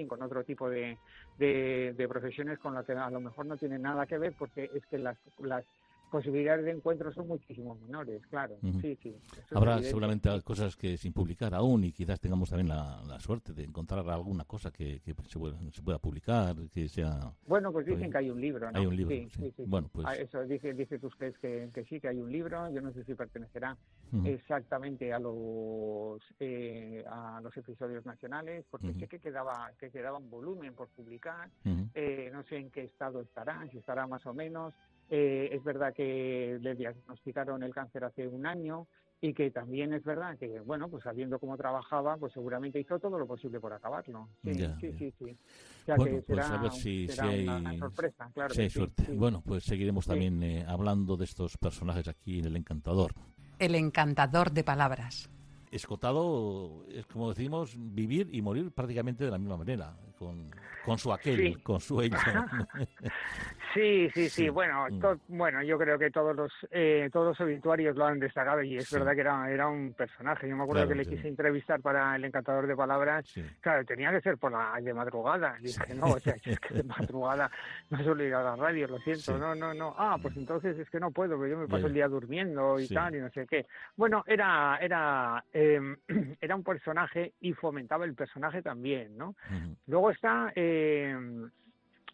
con 0.08 0.22
otro 0.22 0.42
tipo 0.42 0.70
de, 0.70 0.96
de, 1.38 1.94
de, 1.96 2.08
profesiones 2.08 2.58
con 2.58 2.75
las 2.75 2.87
que 2.87 2.92
a 2.92 3.11
lo 3.11 3.20
mejor 3.20 3.44
no 3.44 3.58
tienen 3.58 3.82
nada 3.82 4.06
que 4.06 4.16
ver 4.16 4.32
porque 4.38 4.70
es 4.75 4.87
que 4.87 4.99
las, 4.99 5.18
las 5.38 5.64
posibilidades 6.12 6.66
de 6.66 6.73
encuentro 6.73 7.11
son 7.12 7.26
muchísimo 7.26 7.75
menores, 7.75 8.21
claro. 8.26 8.57
Sí, 8.83 8.97
sí. 9.02 9.16
Habrá 9.50 9.83
seguramente 9.83 10.28
cosas 10.42 10.76
que 10.76 10.99
sin 10.99 11.14
publicar 11.14 11.54
aún 11.54 11.85
y 11.85 11.92
quizás 11.92 12.21
tengamos 12.21 12.50
también 12.50 12.69
la, 12.69 13.19
suerte 13.19 13.54
de 13.54 13.64
encontrar 13.64 14.07
alguna 14.11 14.45
cosa 14.45 14.71
que, 14.71 15.00
se, 15.00 15.14
pueda, 15.83 15.99
publicar, 15.99 16.54
que 16.73 16.88
sea... 16.88 17.33
Bueno, 17.47 17.73
pues 17.73 17.87
dicen 17.87 18.11
que 18.11 18.19
hay 18.19 18.31
un 18.31 18.40
libro, 18.40 18.71
¿no? 18.71 18.78
Hay 18.78 18.87
un 18.87 18.97
libro, 18.97 19.14
sí. 19.31 19.54
Bueno, 19.66 19.88
pues... 19.90 20.07
Ah, 20.07 20.14
eso, 20.16 20.45
dice, 20.45 20.75
dice 20.75 21.00
que, 21.40 21.71
que 21.73 21.85
sí, 21.85 21.99
que 21.99 22.09
hay 22.09 22.19
un 22.19 22.31
libro. 22.31 22.71
Yo 22.71 22.83
no 22.83 22.92
sé 22.92 23.04
si 23.04 23.14
pertenecerá 23.14 23.76
exactamente 24.25 25.12
a 25.12 25.19
los 25.19 26.21
eh, 26.38 27.02
a 27.09 27.40
los 27.42 27.57
episodios 27.57 28.04
nacionales, 28.04 28.64
porque 28.71 28.92
sé 28.92 29.09
que 29.09 29.19
quedaba 29.19 29.71
que 29.78 29.90
quedaba 29.90 30.19
un 30.19 30.28
volumen 30.28 30.75
por 30.75 30.88
publicar. 30.88 31.49
Eh, 31.95 32.31
no 32.33 32.42
sé 32.45 32.59
en 32.59 32.71
qué 32.71 32.85
estado 32.85 33.23
estará, 33.23 33.66
si 33.71 33.78
estará 33.78 34.07
más 34.07 34.26
o 34.26 34.35
menos. 34.35 34.75
Eh, 35.14 35.54
es 35.54 35.62
verdad 35.62 35.92
que 35.92 36.57
le 36.59 36.75
diagnosticaron 36.75 37.62
el 37.62 37.75
cáncer 37.75 38.02
hace 38.02 38.26
un 38.26 38.47
año 38.47 38.87
y 39.21 39.35
que 39.35 39.50
también 39.50 39.92
es 39.92 40.02
verdad 40.04 40.38
que, 40.38 40.59
bueno, 40.61 40.88
pues 40.88 41.04
sabiendo 41.04 41.38
cómo 41.38 41.54
trabajaba, 41.59 42.16
pues 42.16 42.33
seguramente 42.33 42.81
hizo 42.81 42.99
todo 42.99 43.19
lo 43.19 43.26
posible 43.26 43.61
por 43.61 43.75
acabarlo. 43.75 44.31
Sí, 44.42 44.54
sí, 44.54 44.92
sí, 44.99 45.14
sí, 45.19 45.38
O 45.83 45.85
sea 45.85 45.97
bueno, 45.97 46.16
que 46.16 46.23
pues 46.23 46.47
será, 46.47 46.59
a 46.59 46.62
ver 46.62 46.73
si, 46.73 47.07
hay 47.21 47.47
una 47.47 47.76
sorpresa, 47.76 48.31
claro. 48.33 48.54
Si 48.54 48.62
hay 48.62 48.71
suerte. 48.71 49.04
Bueno, 49.12 49.42
pues 49.45 49.64
seguiremos 49.64 50.07
también 50.07 50.42
eh, 50.42 50.64
hablando 50.66 51.19
de 51.19 51.26
estos 51.26 51.59
personajes 51.59 52.09
aquí 52.09 52.38
en 52.38 52.47
El 52.47 52.57
Encantador. 52.57 53.12
El 53.59 53.75
Encantador 53.75 54.50
de 54.50 54.64
Palabras. 54.64 55.28
Escotado 55.71 56.87
es 56.88 57.04
como 57.04 57.28
decimos, 57.28 57.76
vivir 57.76 58.31
y 58.33 58.40
morir 58.40 58.73
prácticamente 58.73 59.25
de 59.25 59.31
la 59.31 59.38
misma 59.38 59.59
manera 59.59 59.95
con, 60.23 60.50
con 60.85 60.99
su 60.99 61.12
aquel, 61.12 61.62
con 61.62 61.81
su 61.81 62.00
ello. 62.00 62.17
sí, 63.75 64.09
sí, 64.14 64.29
sí, 64.29 64.49
Bueno, 64.49 64.87
mm. 64.91 65.37
bueno, 65.37 65.62
yo 65.62 65.79
creo 65.79 65.99
que 65.99 66.11
todos 66.11 66.35
los 66.35 66.52
eh, 66.71 67.09
todos 67.12 67.26
los 67.29 67.41
obituarios 67.41 67.97
lo 67.97 68.07
han 68.07 68.19
destacado 68.19 68.62
y 68.62 68.76
es 68.76 68.91
verdad 68.93 69.14
que 69.14 69.21
era, 69.21 69.50
era 69.50 69.69
un 69.69 69.93
personaje. 69.95 70.49
Yo 70.49 70.57
me 70.57 70.64
acuerdo 70.64 70.88
que 70.88 70.95
le 70.95 71.07
quise 71.07 71.29
entrevistar 71.29 71.81
para 71.81 72.14
El 72.17 72.25
Encantador 72.25 72.67
de 72.67 72.76
Palabras. 72.76 73.25
Claro, 73.61 73.85
tenía 73.85 74.11
que 74.12 74.21
ser 74.21 74.38
por 74.38 74.52
la 74.52 74.79
de 74.81 74.95
madrugada. 74.95 75.57
Y 75.61 75.64
dije, 75.64 75.95
no, 75.95 76.07
o 76.07 76.21
sea, 76.21 76.35
es 76.45 76.61
que 76.61 76.75
de 76.75 76.83
madrugada 76.85 77.50
no 77.91 78.02
suelo 78.02 78.25
ir 78.25 78.35
a 78.35 78.43
la 78.43 78.57
radio, 78.57 78.88
lo 78.88 78.99
siento. 79.00 79.38
No, 79.38 79.55
no, 79.55 79.75
no. 79.75 79.95
Ah, 79.99 80.19
pues 80.21 80.37
entonces 80.37 80.79
es 80.79 80.88
que 80.91 81.00
no 81.00 81.11
puedo, 81.11 81.37
porque 81.37 81.50
yo 81.50 81.59
me 81.59 81.69
paso 81.69 81.87
el 81.87 81.95
día 81.95 82.09
durmiendo 82.09 82.79
y 82.79 82.88
tal, 82.88 83.14
y 83.14 83.21
no 83.21 83.31
sé 83.31 83.47
qué. 83.47 83.67
Bueno, 83.97 84.25
era, 84.26 84.79
era, 84.81 85.45
em, 85.52 85.97
era 86.41 86.55
un 86.55 86.62
personaje 86.62 87.35
y 87.41 87.52
fomentaba 87.52 88.05
el 88.05 88.14
personaje 88.14 88.62
también, 88.62 89.17
¿no? 89.17 89.35
Luego 89.87 90.11
está, 90.12 90.52
eh, 90.54 91.16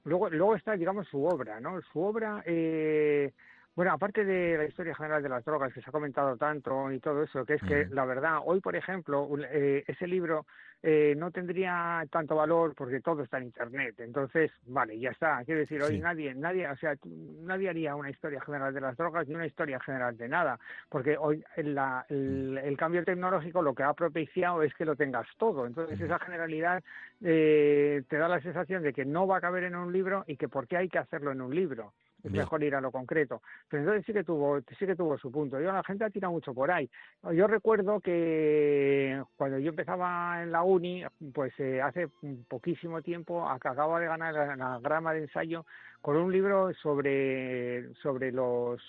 luego, 0.05 0.31
luego 0.31 0.55
está, 0.57 0.73
digamos, 0.73 1.07
su 1.09 1.25
obra, 1.25 1.61
¿no? 1.61 1.81
Su 1.83 2.01
obra, 2.01 2.43
eh, 2.47 3.33
bueno, 3.79 3.93
aparte 3.93 4.25
de 4.25 4.59
la 4.59 4.65
historia 4.65 4.93
general 4.93 5.23
de 5.23 5.29
las 5.29 5.45
drogas 5.45 5.73
que 5.73 5.81
se 5.81 5.89
ha 5.89 5.93
comentado 5.93 6.37
tanto 6.37 6.91
y 6.91 6.99
todo 6.99 7.23
eso, 7.23 7.45
que 7.45 7.55
es 7.55 7.63
que 7.63 7.87
la 7.87 8.05
verdad, 8.05 8.41
hoy, 8.45 8.61
por 8.61 8.75
ejemplo, 8.75 9.29
eh, 9.53 9.85
ese 9.87 10.09
libro 10.09 10.47
eh, 10.83 11.15
no 11.17 11.31
tendría 11.31 12.05
tanto 12.11 12.35
valor 12.35 12.75
porque 12.75 13.01
todo 13.01 13.23
está 13.23 13.39
en 13.39 13.45
internet. 13.45 13.95
Entonces, 14.01 14.51
vale, 14.67 14.99
ya 14.99 15.11
está. 15.11 15.45
Quiero 15.45 15.61
decir, 15.61 15.81
hoy 15.81 16.01
nadie, 16.01 16.35
nadie, 16.35 16.69
o 16.69 16.77
sea, 16.77 16.97
nadie 17.05 17.69
haría 17.69 17.95
una 17.95 18.11
historia 18.11 18.41
general 18.41 18.75
de 18.75 18.81
las 18.81 18.97
drogas 18.97 19.29
ni 19.29 19.37
una 19.37 19.47
historia 19.47 19.79
general 19.79 20.17
de 20.17 20.29
nada, 20.29 20.59
porque 20.89 21.17
hoy 21.17 21.45
la, 21.59 22.05
el, 22.09 22.77
cambio 22.77 23.05
tecnológico 23.05 23.63
lo 23.63 23.77
que 23.77 23.85
ha 23.85 23.95
propiciado 23.95 24.65
es 24.65 24.75
que 24.75 24.87
lo 24.87 24.97
tengas 24.97 25.29
todo. 25.37 25.69
Entonces, 25.69 26.01
esa 26.01 26.19
generalidad 26.19 26.83
eh, 27.23 28.03
te 28.09 28.17
da 28.17 28.27
la 28.27 28.41
sensación 28.41 28.83
de 28.83 28.93
que 28.93 29.05
no 29.05 29.29
va 29.29 29.37
a 29.37 29.41
caber 29.41 29.63
en 29.63 29.77
un 29.77 29.93
libro 29.93 30.25
y 30.27 30.37
que 30.37 30.49
por 30.49 30.67
qué 30.67 30.79
hay 30.79 30.89
que 30.89 30.99
hacerlo 30.99 31.31
en 31.31 31.43
un 31.43 31.55
libro 31.55 31.93
es 32.23 32.31
mejor 32.31 32.63
ir 32.63 32.75
a 32.75 32.81
lo 32.81 32.91
concreto. 32.91 33.43
Pero 33.69 33.83
entonces 33.83 34.07
sí 34.07 34.13
que 34.13 34.25
tuvo, 34.25 34.61
sí 34.79 34.87
que 34.87 34.97
tuvo 34.97 35.17
su 35.19 35.31
punto. 35.31 35.61
Yo 35.61 35.73
la 35.73 35.85
gente 35.85 36.05
ha 36.05 36.11
tirado 36.11 36.33
mucho 36.33 36.55
por 36.55 36.71
ahí. 36.71 36.91
Yo 37.33 37.47
recuerdo 37.47 38.01
que 38.01 39.23
cuando 39.37 39.59
yo 39.59 39.71
empezaba 39.71 40.43
en 40.43 40.53
la 40.53 40.63
uni, 40.63 41.05
pues 41.33 41.53
eh, 41.59 41.81
hace 41.81 42.09
poquísimo 42.49 43.03
tiempo, 43.03 43.49
acababa 43.49 44.01
de 44.01 44.07
ganar 44.07 44.35
la, 44.35 44.79
grama 44.81 45.13
de 45.13 45.21
ensayo 45.21 45.65
con 46.01 46.17
un 46.17 46.33
libro 46.33 46.73
sobre 46.75 47.93
sobre 47.95 48.33
los 48.33 48.81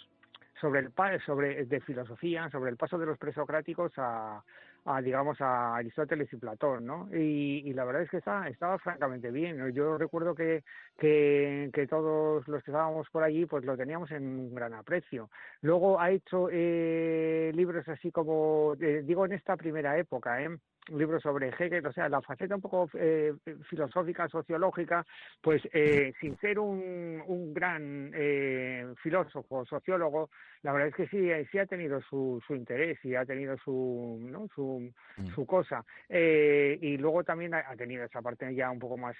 sobre 0.59 0.79
el 0.79 0.91
sobre 1.25 1.65
de 1.65 1.79
filosofía, 1.81 2.49
sobre 2.49 2.71
el 2.71 2.77
paso 2.77 2.97
de 2.97 3.05
los 3.05 3.17
presocráticos 3.17 3.91
a 3.97 4.43
a 4.89 5.01
digamos 5.01 5.39
a 5.39 5.75
Aristóteles 5.75 6.33
y 6.33 6.37
Platón, 6.37 6.85
¿no? 6.85 7.07
Y, 7.13 7.71
la 7.73 7.85
verdad 7.85 8.01
es 8.01 8.09
que 8.09 8.17
está, 8.17 8.47
estaba 8.47 8.79
francamente 8.79 9.29
bien. 9.29 9.71
Yo 9.71 9.97
recuerdo 9.97 10.33
que, 10.33 10.63
que, 10.97 11.87
todos 11.89 12.47
los 12.47 12.63
que 12.63 12.71
estábamos 12.71 13.07
por 13.09 13.23
allí 13.23 13.45
pues 13.45 13.63
lo 13.65 13.77
teníamos 13.77 14.09
en 14.11 14.23
un 14.23 14.55
gran 14.55 14.73
aprecio. 14.73 15.29
Luego 15.61 15.99
ha 15.99 16.09
hecho 16.11 16.49
eh, 16.51 17.51
libros 17.53 17.87
así 17.87 18.11
como, 18.11 18.75
eh, 18.81 19.03
digo 19.05 19.25
en 19.25 19.33
esta 19.33 19.55
primera 19.57 19.97
época, 19.97 20.41
¿eh? 20.41 20.57
Libros 20.91 21.21
sobre 21.21 21.49
Hegel, 21.49 21.85
o 21.85 21.91
sea, 21.91 22.09
la 22.09 22.21
faceta 22.21 22.55
un 22.55 22.61
poco 22.61 22.89
eh, 22.93 23.33
filosófica, 23.69 24.27
sociológica, 24.27 25.05
pues 25.41 25.61
eh, 25.73 26.13
sin 26.19 26.37
ser 26.39 26.59
un, 26.59 27.21
un 27.25 27.53
gran 27.53 28.11
eh, 28.13 28.93
filósofo, 29.01 29.65
sociólogo, 29.65 30.29
la 30.61 30.73
verdad 30.73 30.89
es 30.89 30.95
que 30.95 31.07
sí, 31.07 31.29
sí 31.51 31.57
ha 31.57 31.65
tenido 31.65 32.01
su, 32.01 32.41
su 32.45 32.55
interés 32.55 33.03
y 33.03 33.15
ha 33.15 33.25
tenido 33.25 33.57
su, 33.57 34.19
¿no? 34.21 34.47
su, 34.53 34.91
mm. 35.17 35.27
su 35.33 35.45
cosa. 35.45 35.83
y 36.09 36.97
luego 36.97 37.23
también 37.23 37.53
ha, 37.53 37.75
tenido 37.75 38.03
esa 38.03 38.21
parte 38.21 38.53
ya 38.53 38.69
un 38.69 38.79
poco 38.79 38.97
más, 38.97 39.15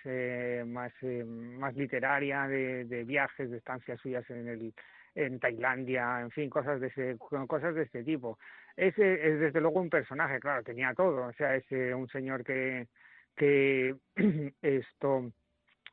más, 0.66 0.92
más 1.04 1.76
literaria 1.76 2.48
de, 2.48 2.86
de 2.86 3.04
viajes, 3.04 3.50
de 3.50 3.58
estancias 3.58 4.00
suyas 4.02 4.30
en 4.30 4.48
el 4.48 4.74
en 5.16 5.40
Tailandia, 5.40 6.22
en 6.22 6.32
fin, 6.32 6.50
cosas 6.50 6.80
de 6.80 6.88
ese, 6.88 7.18
cosas 7.18 7.76
de 7.76 7.84
este 7.84 8.04
tipo. 8.04 8.38
Ese 8.80 9.28
es 9.28 9.40
desde 9.40 9.60
luego 9.60 9.82
un 9.82 9.90
personaje, 9.90 10.40
claro, 10.40 10.64
tenía 10.64 10.94
todo, 10.94 11.26
o 11.28 11.34
sea, 11.34 11.56
es 11.56 11.70
eh, 11.72 11.94
un 11.94 12.08
señor 12.08 12.44
que 12.44 12.88
que 13.36 13.96
esto 14.62 15.32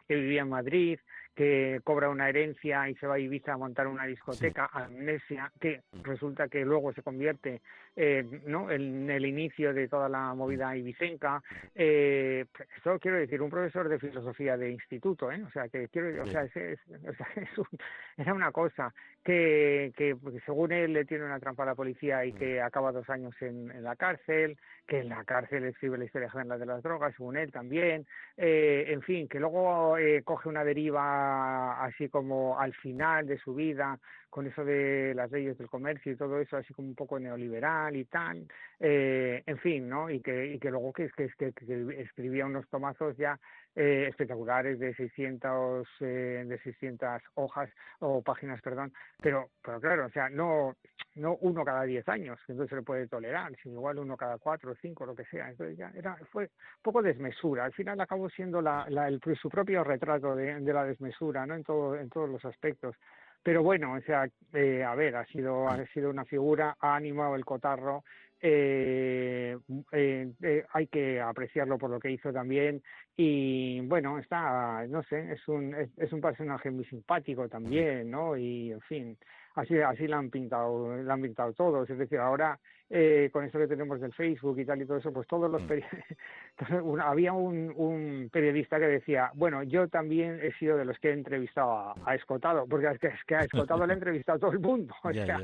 que 0.06 0.14
vivía 0.14 0.42
en 0.42 0.50
Madrid, 0.50 0.98
que 1.34 1.80
cobra 1.84 2.08
una 2.08 2.28
herencia 2.28 2.88
y 2.88 2.94
se 2.96 3.06
va 3.06 3.14
a 3.14 3.18
Ibiza 3.18 3.54
a 3.54 3.58
montar 3.58 3.86
una 3.86 4.06
discoteca, 4.06 4.70
Amnesia, 4.72 5.50
que 5.60 5.82
resulta 6.02 6.48
que 6.48 6.64
luego 6.64 6.92
se 6.92 7.02
convierte 7.02 7.60
eh, 7.96 8.24
¿no? 8.44 8.70
en 8.70 9.10
el 9.10 9.24
inicio 9.26 9.72
de 9.72 9.88
toda 9.88 10.08
la 10.08 10.34
movida 10.34 10.76
ibicenca. 10.76 11.42
Eh, 11.74 12.44
eso 12.78 12.98
quiero 12.98 13.18
decir, 13.18 13.40
un 13.42 13.50
profesor 13.50 13.88
de 13.88 13.98
filosofía 13.98 14.56
de 14.56 14.70
instituto, 14.70 15.32
¿eh? 15.32 15.42
o 15.42 15.50
sea, 15.50 15.68
que 15.68 15.88
quiero, 15.88 16.22
o 16.22 16.26
sea, 16.26 16.44
es, 16.44 16.54
o 16.54 17.12
sea 17.14 17.26
era 18.16 18.34
una 18.34 18.52
cosa 18.52 18.94
que, 19.24 19.92
que 19.96 20.16
según 20.44 20.72
él 20.72 20.92
le 20.92 21.04
tiene 21.04 21.24
una 21.24 21.40
trampa 21.40 21.62
a 21.64 21.66
la 21.66 21.74
policía 21.74 22.24
y 22.24 22.32
que 22.32 22.60
acaba 22.60 22.92
dos 22.92 23.08
años 23.10 23.34
en, 23.40 23.70
en 23.70 23.82
la 23.82 23.96
cárcel, 23.96 24.56
que 24.86 25.00
en 25.00 25.08
la 25.08 25.24
cárcel 25.24 25.64
escribe 25.64 25.98
la 25.98 26.04
historia 26.04 26.30
general 26.30 26.60
de 26.60 26.66
las 26.66 26.82
drogas, 26.82 27.14
según 27.16 27.36
él 27.36 27.50
también, 27.50 28.06
eh, 28.36 28.84
en 28.88 29.02
fin, 29.02 29.28
que 29.28 29.40
luego 29.40 29.98
eh, 29.98 30.22
coge 30.22 30.48
una 30.48 30.64
deriva 30.64 31.82
así 31.84 32.08
como 32.08 32.58
al 32.58 32.72
final 32.74 33.26
de 33.26 33.38
su 33.38 33.54
vida, 33.54 33.98
con 34.30 34.46
eso 34.46 34.64
de 34.64 35.14
las 35.14 35.30
leyes 35.30 35.56
del 35.56 35.68
comercio 35.68 36.12
y 36.12 36.16
todo 36.16 36.38
eso, 36.38 36.56
así 36.56 36.74
como 36.74 36.88
un 36.88 36.94
poco 36.94 37.18
neoliberal 37.18 37.85
y 37.94 38.04
tal, 38.06 38.48
eh, 38.80 39.42
en 39.46 39.58
fin, 39.58 39.88
¿no? 39.88 40.10
Y 40.10 40.20
que, 40.20 40.54
y 40.54 40.58
que 40.58 40.70
luego 40.70 40.92
que, 40.92 41.08
que, 41.10 41.28
que, 41.38 41.52
que 41.52 42.00
escribía 42.00 42.46
unos 42.46 42.68
tomazos 42.68 43.16
ya 43.16 43.38
eh, 43.74 44.06
espectaculares 44.08 44.78
de 44.78 44.94
600 44.94 45.86
eh, 46.00 46.44
de 46.46 46.58
600 46.60 47.22
hojas 47.34 47.68
o 47.98 48.22
páginas, 48.22 48.62
perdón, 48.62 48.92
pero 49.20 49.50
pero 49.62 49.80
claro, 49.80 50.06
o 50.06 50.10
sea, 50.10 50.30
no 50.30 50.76
no 51.14 51.36
uno 51.40 51.64
cada 51.64 51.82
10 51.84 52.08
años, 52.08 52.38
que 52.46 52.52
entonces 52.52 52.70
se 52.70 52.76
le 52.76 52.82
puede 52.82 53.06
tolerar, 53.06 53.54
sino 53.62 53.76
igual 53.76 53.98
uno 53.98 54.16
cada 54.16 54.38
cuatro 54.38 54.72
o 54.72 54.74
cinco, 54.76 55.04
lo 55.04 55.14
que 55.14 55.24
sea. 55.26 55.50
Entonces 55.50 55.76
ya 55.76 55.90
era 55.94 56.16
fue 56.32 56.44
un 56.44 56.82
poco 56.82 57.02
desmesura. 57.02 57.64
Al 57.64 57.72
final 57.72 58.00
acabó 58.00 58.30
siendo 58.30 58.62
la, 58.62 58.86
la 58.88 59.08
el, 59.08 59.20
su 59.40 59.48
propio 59.50 59.84
retrato 59.84 60.34
de, 60.34 60.60
de 60.60 60.72
la 60.72 60.84
desmesura, 60.84 61.46
¿no? 61.46 61.54
En 61.54 61.64
todo 61.64 61.96
en 61.96 62.08
todos 62.08 62.30
los 62.30 62.44
aspectos 62.44 62.96
pero 63.42 63.62
bueno, 63.62 63.94
o 63.94 64.00
sea, 64.00 64.28
eh, 64.52 64.82
a 64.82 64.94
ver, 64.94 65.16
ha 65.16 65.24
sido, 65.26 65.68
ha 65.68 65.84
sido 65.88 66.10
una 66.10 66.24
figura, 66.24 66.76
ha 66.80 66.96
animado 66.96 67.36
el 67.36 67.44
cotarro, 67.44 68.04
eh, 68.40 69.56
eh, 69.92 70.32
eh, 70.42 70.64
hay 70.72 70.86
que 70.88 71.20
apreciarlo 71.20 71.78
por 71.78 71.90
lo 71.90 71.98
que 71.98 72.10
hizo 72.10 72.32
también 72.32 72.82
y 73.16 73.80
bueno, 73.80 74.18
está, 74.18 74.86
no 74.88 75.02
sé, 75.04 75.32
es 75.32 75.48
un, 75.48 75.74
es, 75.74 75.88
es 75.96 76.12
un 76.12 76.20
personaje 76.20 76.70
muy 76.70 76.84
simpático 76.84 77.48
también, 77.48 78.10
¿no? 78.10 78.36
Y 78.36 78.72
en 78.72 78.80
fin, 78.82 79.18
así 79.56 79.80
así 79.80 80.06
la 80.06 80.18
han 80.18 80.30
pintado 80.30 80.96
la 81.02 81.14
han 81.14 81.22
pintado 81.22 81.52
todos 81.52 81.88
es 81.88 81.98
decir 81.98 82.18
ahora 82.18 82.58
eh, 82.88 83.30
con 83.32 83.44
eso 83.44 83.58
que 83.58 83.66
tenemos 83.66 84.00
del 84.00 84.12
Facebook 84.12 84.60
y 84.60 84.64
tal 84.64 84.80
y 84.80 84.86
todo 84.86 84.98
eso 84.98 85.12
pues 85.12 85.26
todos 85.26 85.50
los 85.50 85.62
mm. 85.62 87.00
había 87.00 87.32
un, 87.32 87.72
un, 87.74 88.28
periodista 88.30 88.78
que 88.78 88.86
decía 88.86 89.30
bueno 89.34 89.62
yo 89.64 89.88
también 89.88 90.38
he 90.40 90.52
sido 90.52 90.76
de 90.76 90.84
los 90.84 90.98
que 91.00 91.08
he 91.08 91.12
entrevistado 91.12 91.94
a, 92.04 92.14
Escotado 92.14 92.66
porque 92.68 92.86
es 92.88 92.98
que, 92.98 93.08
es 93.08 93.24
que 93.24 93.34
a 93.34 93.40
Escotado 93.40 93.86
le 93.86 93.94
ha 93.94 93.96
entrevistado 93.96 94.38
todo 94.38 94.52
el 94.52 94.60
mundo 94.60 94.94
o 95.02 95.12
sea, 95.12 95.40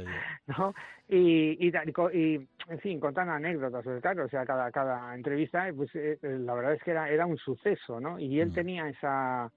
no 0.47 0.75
y, 1.09 1.67
y, 1.67 1.73
y, 2.13 2.49
en 2.69 2.79
fin 2.81 3.01
contan 3.01 3.29
anécdotas 3.31 3.83
pues, 3.83 4.01
claro 4.03 4.27
o 4.27 4.29
sea 4.29 4.45
cada 4.45 4.71
cada 4.71 5.15
entrevista 5.15 5.69
pues 5.75 5.91
eh, 5.95 6.19
la 6.23 6.55
verdad 6.55 6.75
es 6.75 6.83
que 6.83 6.93
era 6.93 7.11
era 7.11 7.27
un 7.27 7.39
suceso 7.39 7.99
no 7.99 8.19
y 8.19 8.41
él 8.41 8.51
mm. 8.51 8.55
tenía 8.55 8.89
esa 8.89 9.51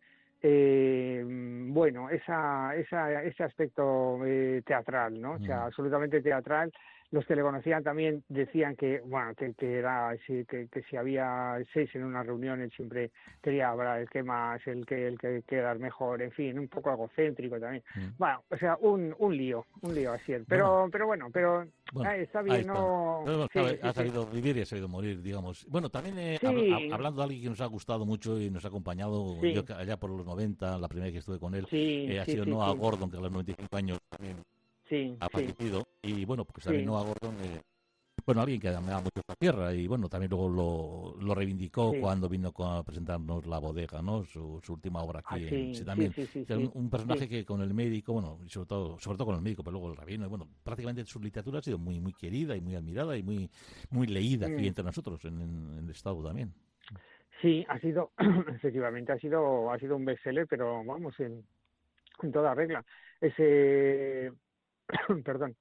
bueno, 1.67 2.09
esa, 2.09 2.75
esa, 2.75 3.23
ese 3.23 3.43
aspecto 3.43 4.19
teatral, 4.65 5.19
¿no? 5.19 5.33
O 5.33 5.39
sea, 5.39 5.61
mm. 5.61 5.65
absolutamente 5.65 6.21
teatral 6.21 6.71
los 7.11 7.25
que 7.25 7.35
le 7.35 7.41
conocían 7.41 7.83
también 7.83 8.23
decían 8.29 8.75
que 8.75 9.01
bueno 9.01 9.33
que, 9.35 9.53
era 9.59 10.15
que, 10.25 10.45
que, 10.45 10.83
si 10.89 10.97
había 10.97 11.57
seis 11.73 11.89
en 11.95 12.03
una 12.03 12.23
reunión 12.23 12.61
él 12.61 12.71
siempre 12.75 13.11
quería 13.41 13.69
hablar 13.69 14.01
el 14.01 14.09
que 14.09 14.23
más 14.23 14.65
el 14.67 14.85
que 14.85 15.07
el 15.07 15.19
que 15.19 15.43
quedar 15.47 15.79
mejor 15.79 16.21
en 16.21 16.31
fin 16.31 16.59
un 16.59 16.67
poco 16.67 16.91
egocéntrico 16.91 17.59
también. 17.59 17.83
Mm. 17.95 18.17
bueno 18.17 18.43
o 18.49 18.57
sea 18.57 18.77
un, 18.81 19.15
un 19.19 19.37
lío 19.37 19.65
un 19.81 19.95
lío 19.95 20.13
así 20.13 20.33
pero 20.47 20.89
pero 20.91 21.07
bueno 21.07 21.29
pero 21.31 21.65
está 22.17 22.41
bien 22.41 22.67
no 22.67 23.23
ha 23.81 23.93
sabido 23.93 24.25
vivir 24.25 24.57
y 24.57 24.61
ha 24.61 24.65
sabido 24.65 24.87
morir 24.87 25.21
digamos. 25.21 25.65
Bueno 25.69 25.89
también 25.89 26.17
eh, 26.17 26.39
hablando 26.91 27.21
de 27.21 27.23
alguien 27.23 27.43
que 27.43 27.49
nos 27.49 27.61
ha 27.61 27.65
gustado 27.65 28.05
mucho 28.05 28.39
y 28.39 28.49
nos 28.49 28.65
ha 28.65 28.69
acompañado 28.69 29.37
allá 29.77 29.97
por 29.97 30.09
los 30.09 30.25
90 30.25 30.77
la 30.77 30.87
primera 30.87 31.05
vez 31.05 31.13
que 31.13 31.19
estuve 31.19 31.39
con 31.39 31.55
él 31.55 31.67
eh, 31.71 32.19
ha 32.19 32.25
sido 32.25 32.45
Noah 32.45 32.73
Gordon 32.73 33.09
que 33.09 33.17
a 33.17 33.21
los 33.21 33.31
95 33.31 33.77
años 33.77 33.99
también 34.09 34.37
sí, 34.89 35.17
ha 35.19 35.29
fallecido. 35.29 35.87
Y 36.01 36.25
bueno, 36.25 36.45
porque 36.45 36.61
también 36.61 36.85
Noah 36.85 37.03
Gordon, 37.03 37.35
eh, 37.41 37.61
bueno, 38.25 38.41
alguien 38.41 38.59
que 38.59 38.69
admiraba 38.69 39.01
mucho 39.01 39.21
la 39.27 39.35
tierra 39.35 39.73
y 39.73 39.85
bueno, 39.87 40.09
también 40.09 40.31
luego 40.31 40.49
lo, 40.49 41.23
lo 41.23 41.35
reivindicó 41.35 41.93
cuando 41.99 42.27
vino 42.27 42.51
a 42.57 42.83
presentarnos 42.83 43.45
La 43.45 43.59
Bodega, 43.59 44.01
¿no? 44.01 44.23
Su, 44.23 44.61
última 44.67 45.03
obra 45.03 45.19
aquí. 45.19 45.45
Ah, 45.45 45.49
sí, 45.49 45.83
también. 45.85 46.13
un, 46.73 46.89
personaje 46.89 47.29
que 47.29 47.45
con 47.45 47.61
el 47.61 47.73
médico, 47.73 48.13
bueno, 48.13 48.39
y 48.43 48.49
sobre 48.49 48.67
todo, 48.67 48.99
sobre 48.99 49.17
todo 49.17 49.27
con 49.27 49.35
el 49.35 49.41
médico, 49.41 49.63
pero 49.63 49.73
luego 49.73 49.91
el 49.91 49.97
rabino, 49.97 50.27
bueno, 50.27 50.47
prácticamente 50.63 51.05
su 51.05 51.19
literatura 51.19 51.59
ha 51.59 51.61
sido 51.61 51.77
muy, 51.77 51.99
muy 51.99 52.13
querida 52.13 52.55
y 52.55 52.61
muy 52.61 52.75
admirada 52.75 53.15
y 53.15 53.21
muy, 53.21 53.49
muy 53.91 54.07
leída 54.07 54.47
aquí 54.47 54.63
mm. 54.63 54.67
entre 54.67 54.83
nosotros 54.83 55.23
en, 55.25 55.77
el 55.77 55.89
Estado 55.91 56.23
también. 56.23 56.51
Sí, 57.41 57.63
ha 57.69 57.79
sido, 57.79 58.11
efectivamente, 58.55 59.11
ha 59.11 59.19
sido, 59.19 59.71
ha 59.71 59.77
sido 59.77 59.95
un 59.97 60.05
bestseller, 60.05 60.47
pero 60.47 60.83
vamos, 60.83 61.19
en, 61.19 61.45
en 62.23 62.31
toda 62.31 62.55
regla. 62.55 62.83
Ese 63.21 64.31
perdón, 65.23 65.55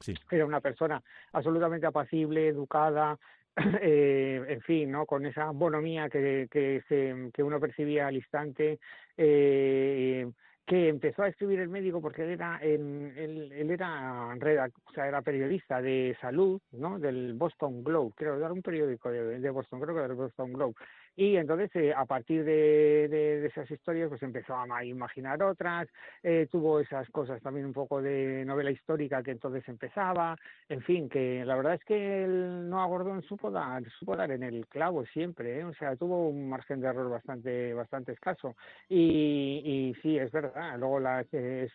sí. 0.00 0.14
era 0.30 0.46
una 0.46 0.60
persona 0.60 1.02
absolutamente 1.32 1.86
apacible, 1.86 2.48
educada, 2.48 3.18
eh, 3.80 4.44
en 4.48 4.60
fin, 4.62 4.90
¿no? 4.90 5.06
Con 5.06 5.26
esa 5.26 5.50
bonomía 5.50 6.08
que, 6.08 6.48
que, 6.50 6.82
se, 6.88 7.30
que 7.32 7.42
uno 7.42 7.60
percibía 7.60 8.06
al 8.06 8.16
instante, 8.16 8.78
eh, 9.16 10.30
que 10.66 10.88
empezó 10.88 11.22
a 11.22 11.28
escribir 11.28 11.60
el 11.60 11.68
médico 11.68 12.02
porque 12.02 12.24
él 12.24 12.30
era, 12.30 12.58
en, 12.60 13.14
él, 13.16 13.52
él 13.52 13.70
era 13.70 14.34
o 14.34 14.92
sea, 14.92 15.06
era 15.06 15.22
periodista 15.22 15.80
de 15.80 16.16
salud, 16.20 16.60
¿no? 16.72 16.98
Del 16.98 17.34
Boston 17.34 17.84
Globe, 17.84 18.12
creo, 18.16 18.36
era 18.36 18.52
un 18.52 18.62
periódico 18.62 19.10
de, 19.10 19.38
de 19.38 19.50
Boston, 19.50 19.80
creo 19.80 19.94
que 19.94 20.00
era 20.00 20.08
del 20.08 20.16
Boston 20.16 20.52
Globe. 20.52 20.74
Y 21.16 21.36
entonces, 21.36 21.70
eh, 21.74 21.94
a 21.96 22.04
partir 22.04 22.44
de, 22.44 23.08
de, 23.08 23.46
esas 23.46 23.70
historias, 23.70 24.10
pues 24.10 24.22
empezó 24.22 24.54
a 24.54 24.84
imaginar 24.84 25.42
otras, 25.42 25.88
eh, 26.22 26.46
tuvo 26.50 26.78
esas 26.78 27.08
cosas 27.08 27.40
también 27.40 27.64
un 27.64 27.72
poco 27.72 28.02
de 28.02 28.44
novela 28.44 28.70
histórica 28.70 29.22
que 29.22 29.30
entonces 29.30 29.66
empezaba, 29.66 30.36
en 30.68 30.82
fin, 30.82 31.08
que 31.08 31.42
la 31.44 31.56
verdad 31.56 31.74
es 31.74 31.84
que 31.84 32.24
el 32.24 32.68
Noah 32.68 32.86
Gordon 32.86 33.22
supo 33.22 33.50
dar, 33.50 33.82
supo 33.98 34.14
dar 34.14 34.30
en 34.30 34.42
el 34.42 34.66
clavo 34.66 35.06
siempre, 35.06 35.60
¿eh? 35.60 35.64
o 35.64 35.72
sea, 35.74 35.96
tuvo 35.96 36.28
un 36.28 36.50
margen 36.50 36.82
de 36.82 36.88
error 36.88 37.08
bastante, 37.08 37.72
bastante 37.72 38.12
escaso. 38.12 38.54
Y, 38.86 39.62
y 39.64 39.94
sí, 40.02 40.18
es 40.18 40.30
verdad, 40.30 40.78
luego 40.78 41.00
la, 41.00 41.22
es, 41.22 41.72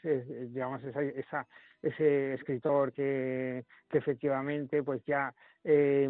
digamos, 0.53 0.83
esa, 0.83 1.01
esa, 1.01 1.47
ese 1.81 2.33
escritor 2.35 2.93
que, 2.93 3.65
que 3.89 3.97
efectivamente 3.97 4.83
pues 4.83 5.03
ya 5.05 5.33
eh, 5.63 6.07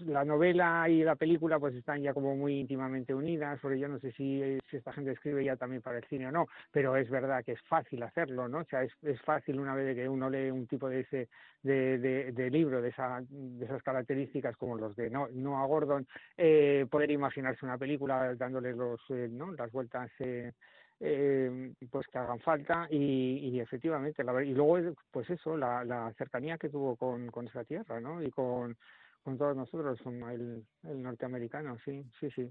la 0.00 0.24
novela 0.24 0.88
y 0.88 1.02
la 1.02 1.16
película 1.16 1.58
pues 1.58 1.74
están 1.74 2.02
ya 2.02 2.14
como 2.14 2.36
muy 2.36 2.60
íntimamente 2.60 3.14
unidas, 3.14 3.58
porque 3.60 3.78
yo 3.78 3.88
no 3.88 3.98
sé 3.98 4.12
si, 4.12 4.40
si, 4.70 4.76
esta 4.76 4.92
gente 4.92 5.12
escribe 5.12 5.44
ya 5.44 5.56
también 5.56 5.82
para 5.82 5.98
el 5.98 6.04
cine 6.04 6.28
o 6.28 6.32
no, 6.32 6.46
pero 6.70 6.96
es 6.96 7.10
verdad 7.10 7.44
que 7.44 7.52
es 7.52 7.62
fácil 7.62 8.02
hacerlo, 8.02 8.48
¿no? 8.48 8.58
O 8.58 8.64
sea, 8.64 8.82
es, 8.82 8.92
es 9.02 9.20
fácil 9.22 9.58
una 9.58 9.74
vez 9.74 9.94
que 9.94 10.08
uno 10.08 10.30
lee 10.30 10.50
un 10.50 10.66
tipo 10.66 10.88
de 10.88 11.00
ese 11.00 11.28
de, 11.62 11.98
de, 12.32 12.50
libro 12.50 12.80
de, 12.80 12.88
esa, 12.88 13.22
de 13.28 13.64
esas 13.64 13.82
características 13.82 14.56
como 14.56 14.76
los 14.76 14.96
de 14.96 15.10
Noah 15.10 15.66
Gordon, 15.66 16.06
eh, 16.36 16.86
poder 16.90 17.10
imaginarse 17.10 17.64
una 17.66 17.76
película 17.78 18.34
dándole 18.34 18.72
los, 18.72 19.00
eh, 19.10 19.28
¿no? 19.30 19.52
las 19.52 19.70
vueltas 19.70 20.10
eh, 20.20 20.52
eh, 21.00 21.72
pues 21.90 22.06
que 22.08 22.18
hagan 22.18 22.40
falta 22.40 22.86
y, 22.90 23.50
y 23.52 23.60
efectivamente 23.60 24.22
la, 24.22 24.42
y 24.42 24.52
luego 24.52 24.94
pues 25.10 25.28
eso 25.30 25.56
la, 25.56 25.84
la 25.84 26.12
cercanía 26.18 26.58
que 26.58 26.68
tuvo 26.68 26.96
con, 26.96 27.28
con 27.30 27.48
esa 27.48 27.64
tierra 27.64 28.00
no 28.00 28.22
y 28.22 28.30
con 28.30 28.76
con 29.22 29.36
todos 29.36 29.56
nosotros, 29.56 29.98
el, 30.06 30.64
el 30.84 31.02
norteamericano, 31.02 31.76
sí, 31.84 32.02
sí, 32.18 32.28
sí. 32.34 32.50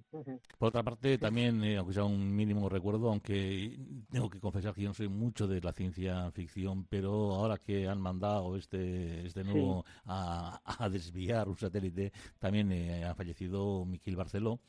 Por 0.58 0.70
otra 0.70 0.84
parte, 0.84 1.18
también, 1.18 1.64
eh, 1.64 1.78
aunque 1.78 1.94
sea 1.94 2.04
un 2.04 2.36
mínimo 2.36 2.70
recuerdo, 2.70 3.10
aunque 3.10 3.78
tengo 4.12 4.30
que 4.30 4.40
confesar 4.40 4.74
que 4.74 4.84
yo 4.84 4.90
no 4.90 4.94
soy 4.94 5.10
mucho 5.10 5.48
de 5.48 5.62
la 5.62 5.74
ciencia 5.74 6.30
ficción, 6.32 6.86
pero 6.86 7.34
ahora 7.34 7.58
que 7.58 7.88
han 7.88 8.00
mandado 8.00 8.56
este, 8.56 9.26
este 9.26 9.44
nuevo 9.44 9.84
a, 10.06 10.62
a, 10.64 10.90
desviar 10.90 11.50
un 11.50 11.58
satélite, 11.58 12.12
también 12.38 12.72
eh, 12.72 13.04
ha 13.04 13.16
fallecido 13.16 13.84
Miquel 13.86 14.16
Barceló, 14.16 14.60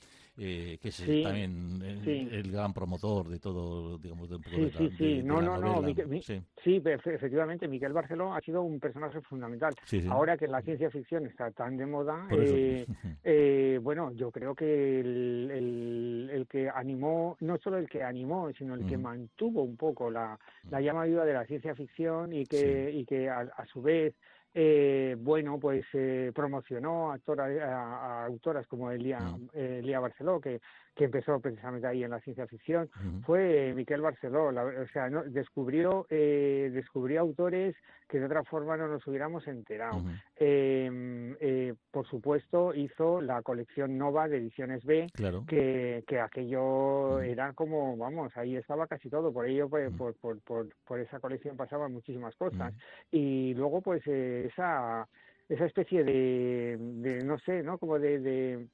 eh, 0.42 0.78
que 0.80 0.88
es 0.88 0.96
también 1.22 1.82
el, 1.82 2.50
gran 2.50 2.72
promotor 2.72 3.28
de 3.28 3.38
todo, 3.38 3.98
digamos, 3.98 4.26
de 4.30 4.36
un 4.36 4.42
poco 4.42 4.56
sí, 4.56 4.72
sí, 4.78 4.90
sí. 4.96 5.22
no, 5.22 5.42
no, 5.42 5.58
no, 5.58 5.82
sí. 6.22 6.82
efectivamente, 6.84 7.68
Miquel 7.68 7.92
Barceló 7.92 8.32
ha 8.32 8.40
sido 8.40 8.62
un 8.62 8.80
personaje 8.80 9.20
fundamental. 9.20 9.74
Ahora 10.08 10.38
que 10.38 10.46
la 10.46 10.62
ciencia 10.62 10.90
ficción 10.90 11.26
está 11.26 11.50
tan 11.50 11.76
de 11.76 11.84
moda, 11.84 12.26
eh, 12.30 12.86
eh, 13.22 13.78
bueno, 13.82 14.12
yo 14.14 14.30
creo 14.30 14.54
que 14.54 15.00
el, 15.00 16.30
el, 16.32 16.46
que 16.46 16.70
animó, 16.70 17.36
no 17.40 17.58
solo 17.58 17.76
el 17.76 17.86
que 17.86 18.02
animó, 18.02 18.50
sino 18.56 18.74
el 18.76 18.86
que 18.86 18.96
mantuvo 18.96 19.62
un 19.62 19.76
poco 19.76 20.10
la, 20.10 20.38
la 20.70 20.80
llama 20.80 21.04
viva 21.04 21.26
de 21.26 21.34
la 21.34 21.44
ciencia 21.44 21.74
ficción 21.74 22.32
y 22.32 22.46
que, 22.46 22.90
y 22.90 23.04
que 23.04 23.28
a 23.28 23.66
su 23.70 23.82
vez 23.82 24.14
eh, 24.52 25.16
bueno, 25.18 25.58
pues 25.60 25.84
eh, 25.92 26.32
promocionó 26.34 27.12
a, 27.12 27.18
a, 27.18 28.24
autoras 28.24 28.66
como 28.66 28.90
Elia, 28.90 29.18
Elia 29.52 30.00
Barceló, 30.00 30.40
que 30.40 30.60
que 31.00 31.06
empezó 31.06 31.40
precisamente 31.40 31.86
ahí 31.86 32.04
en 32.04 32.10
la 32.10 32.20
ciencia 32.20 32.46
ficción, 32.46 32.90
fue 33.24 33.72
Miquel 33.74 34.02
Barceló. 34.02 34.48
o 34.48 34.86
sea, 34.92 35.08
¿no? 35.08 35.24
descubrió, 35.24 36.06
eh, 36.10 36.70
descubrió 36.74 37.22
autores 37.22 37.74
que 38.06 38.20
de 38.20 38.26
otra 38.26 38.44
forma 38.44 38.76
no 38.76 38.86
nos 38.86 39.06
hubiéramos 39.06 39.48
enterado. 39.48 40.02
Em, 40.36 41.34
eh, 41.40 41.72
por 41.90 42.06
supuesto, 42.06 42.74
hizo 42.74 43.22
la 43.22 43.40
colección 43.40 43.96
Nova 43.96 44.28
de 44.28 44.36
Ediciones 44.36 44.84
B, 44.84 45.06
que, 45.46 46.04
que 46.06 46.20
aquello 46.20 47.20
era 47.20 47.54
como, 47.54 47.96
vamos, 47.96 48.36
ahí 48.36 48.56
estaba 48.56 48.86
casi 48.86 49.08
todo. 49.08 49.32
Por 49.32 49.46
ello, 49.46 49.70
pues, 49.70 49.90
por, 49.96 50.14
por, 50.16 50.38
por, 50.42 50.68
por, 50.84 51.00
esa 51.00 51.18
colección 51.18 51.56
pasaban 51.56 51.94
muchísimas 51.94 52.36
cosas. 52.36 52.74
Y 53.10 53.54
luego, 53.54 53.80
pues, 53.80 54.02
eh, 54.06 54.48
esa 54.52 55.08
esa 55.48 55.64
especie 55.64 56.04
de, 56.04 56.76
de, 56.78 57.24
no 57.24 57.38
sé, 57.38 57.62
¿no? 57.62 57.78
Como 57.78 57.98
de 57.98 58.20
de 58.20 58.68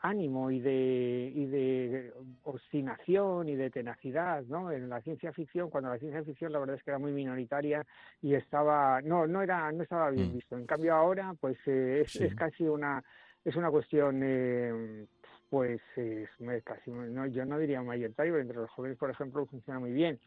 ánimo 0.00 0.50
y 0.50 0.60
de, 0.60 1.32
y 1.34 1.46
de 1.46 2.12
obstinación 2.44 3.48
y 3.48 3.56
de 3.56 3.70
tenacidad, 3.70 4.44
¿no? 4.44 4.70
En 4.70 4.88
la 4.88 5.00
ciencia 5.00 5.32
ficción, 5.32 5.70
cuando 5.70 5.90
la 5.90 5.98
ciencia 5.98 6.22
ficción 6.22 6.52
la 6.52 6.58
verdad 6.58 6.76
es 6.76 6.82
que 6.82 6.90
era 6.90 6.98
muy 6.98 7.12
minoritaria 7.12 7.84
y 8.20 8.34
estaba, 8.34 9.00
no, 9.02 9.26
no 9.26 9.42
era, 9.42 9.70
no 9.72 9.82
estaba 9.82 10.10
bien 10.10 10.30
mm. 10.30 10.34
visto. 10.34 10.56
En 10.56 10.66
cambio 10.66 10.94
ahora, 10.94 11.34
pues 11.40 11.56
eh, 11.66 12.02
es, 12.04 12.16
es, 12.16 12.34
casi 12.34 12.64
una, 12.64 13.02
es 13.44 13.56
una 13.56 13.70
cuestión, 13.70 14.20
eh, 14.22 15.06
pues 15.50 15.80
es, 15.96 16.28
casi, 16.64 16.90
no, 16.90 17.26
yo 17.26 17.44
no 17.44 17.58
diría 17.58 17.82
mayoritario, 17.82 18.32
pero 18.32 18.42
entre 18.42 18.56
los 18.56 18.70
jóvenes, 18.70 18.96
por 18.96 19.10
ejemplo, 19.10 19.44
funciona 19.46 19.80
muy 19.80 19.92
bien. 19.92 20.18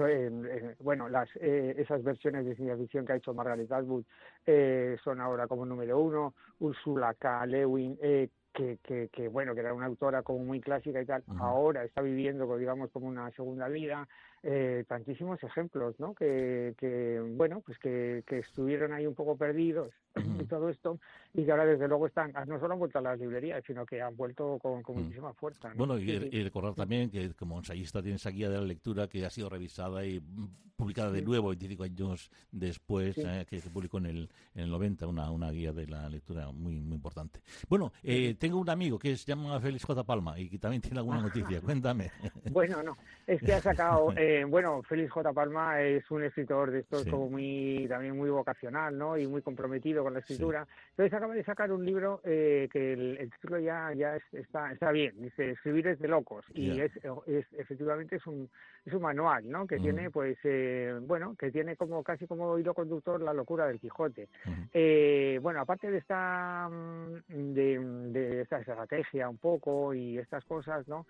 Eh, 0.00 0.74
bueno, 0.80 1.08
las, 1.08 1.34
esas 1.36 2.02
versiones 2.02 2.44
de 2.44 2.56
ciencia 2.56 2.76
ficción 2.76 3.06
que 3.06 3.12
ha 3.14 3.16
hecho 3.16 3.32
Margaret 3.32 3.72
Atwood 3.72 4.04
son 5.02 5.20
ahora 5.20 5.46
como 5.46 5.64
número 5.64 5.98
uno, 5.98 6.34
Ursula 6.58 7.14
K. 7.14 7.46
Lewin, 7.46 7.98
que, 8.56 8.78
que, 8.82 9.08
que, 9.12 9.28
bueno, 9.28 9.54
que 9.54 9.60
era 9.60 9.74
una 9.74 9.86
autora 9.86 10.22
como 10.22 10.38
muy 10.40 10.60
clásica 10.60 11.00
y 11.00 11.04
tal, 11.04 11.22
ahora 11.38 11.84
está 11.84 12.00
viviendo, 12.00 12.56
digamos, 12.56 12.90
como 12.90 13.06
una 13.06 13.30
segunda 13.32 13.68
vida, 13.68 14.08
eh, 14.48 14.84
tantísimos 14.86 15.42
ejemplos, 15.42 15.98
¿no? 15.98 16.14
Que, 16.14 16.72
que 16.78 17.20
bueno, 17.20 17.62
pues 17.66 17.80
que, 17.80 18.22
que, 18.24 18.38
estuvieron 18.38 18.92
ahí 18.92 19.04
un 19.04 19.14
poco 19.14 19.36
perdidos 19.36 19.90
y 20.40 20.44
todo 20.44 20.68
esto, 20.68 21.00
y 21.34 21.44
que 21.44 21.50
ahora 21.50 21.66
desde 21.66 21.88
luego 21.88 22.06
están, 22.06 22.32
no 22.46 22.60
solo 22.60 22.74
han 22.74 22.78
vuelto 22.78 23.00
a 23.00 23.02
las 23.02 23.18
librerías, 23.18 23.64
sino 23.66 23.84
que 23.84 24.00
han 24.00 24.16
vuelto 24.16 24.56
con, 24.60 24.82
muchísima 24.86 25.34
fuerza. 25.34 25.72
Bueno, 25.74 25.98
y, 25.98 26.44
recordar 26.44 26.74
también 26.74 27.10
que 27.10 27.34
como 27.34 27.58
ensayista 27.58 28.00
tienes 28.00 28.20
esa 28.20 28.30
guía 28.30 28.48
de 28.48 28.58
la 28.58 28.64
lectura 28.64 29.08
que 29.08 29.26
ha 29.26 29.30
sido 29.30 29.48
revisada 29.48 30.06
y 30.06 30.22
publicada 30.76 31.10
de 31.10 31.22
nuevo 31.22 31.48
25 31.48 31.82
años 31.82 32.30
después, 32.52 33.18
eh, 33.18 33.46
que 33.48 33.60
se 33.60 33.70
publicó 33.70 33.98
en 33.98 34.06
el, 34.06 34.30
en 34.54 34.64
el 34.64 34.70
90, 34.70 35.06
una, 35.06 35.30
una 35.30 35.50
guía 35.50 35.72
de 35.72 35.86
la 35.86 36.08
lectura 36.08 36.52
muy, 36.52 36.80
muy 36.80 36.94
importante. 36.94 37.40
Bueno, 37.68 37.92
eh, 38.02 38.36
tengo 38.38 38.58
un 38.58 38.70
amigo 38.70 38.98
que 38.98 39.16
se 39.16 39.24
llama 39.24 39.58
Félix 39.60 39.84
J. 39.84 40.04
Palma 40.04 40.38
y 40.38 40.48
que 40.48 40.58
también 40.58 40.82
tiene 40.82 40.98
alguna 40.98 41.20
noticia, 41.20 41.60
cuéntame. 41.60 42.12
Bueno, 42.50 42.82
no, 42.82 42.96
es 43.26 43.40
que 43.42 43.52
ha 43.52 43.60
sacado... 43.60 44.12
Eh, 44.36 44.44
bueno, 44.44 44.82
Félix 44.82 45.10
J. 45.12 45.32
Palma 45.32 45.80
es 45.80 46.10
un 46.10 46.22
escritor 46.22 46.70
de 46.70 46.80
estos 46.80 47.06
como 47.06 47.30
muy, 47.30 47.86
también 47.88 48.16
muy 48.16 48.28
vocacional, 48.28 48.96
¿no? 48.96 49.16
Y 49.16 49.26
muy 49.26 49.40
comprometido 49.40 50.02
con 50.02 50.12
la 50.12 50.18
escritura. 50.20 50.66
Entonces 50.90 51.14
acaba 51.14 51.34
de 51.34 51.42
sacar 51.44 51.72
un 51.72 51.86
libro 51.86 52.20
eh, 52.24 52.68
que 52.70 52.92
el, 52.92 53.30
título 53.32 53.58
ya, 53.58 53.92
ya 53.94 54.18
está, 54.32 54.72
está 54.72 54.92
bien. 54.92 55.14
Dice, 55.22 55.52
escribir 55.52 55.86
es 55.88 55.98
de 56.00 56.08
locos. 56.08 56.44
Y 56.52 56.80
es, 56.80 56.92
es, 57.26 57.46
efectivamente 57.56 58.16
es 58.16 58.26
un, 58.26 58.50
es 58.84 58.92
un 58.92 59.02
manual, 59.02 59.48
¿no? 59.48 59.66
Que 59.66 59.78
tiene, 59.78 60.10
pues, 60.10 60.36
eh, 60.44 60.98
bueno, 61.02 61.34
que 61.38 61.50
tiene 61.50 61.76
como 61.76 62.02
casi 62.02 62.26
como 62.26 62.58
hilo 62.58 62.74
conductor 62.74 63.22
la 63.22 63.32
locura 63.32 63.66
del 63.66 63.80
Quijote. 63.80 64.28
eh, 64.74 65.38
bueno, 65.40 65.60
aparte 65.60 65.90
de 65.90 65.98
esta, 65.98 66.68
mm, 66.68 67.54
de, 67.54 67.78
de 68.12 68.40
esta 68.42 68.58
estrategia 68.58 69.30
un 69.30 69.38
poco 69.38 69.94
y 69.94 70.18
estas 70.18 70.44
cosas, 70.44 70.86
¿no? 70.88 71.06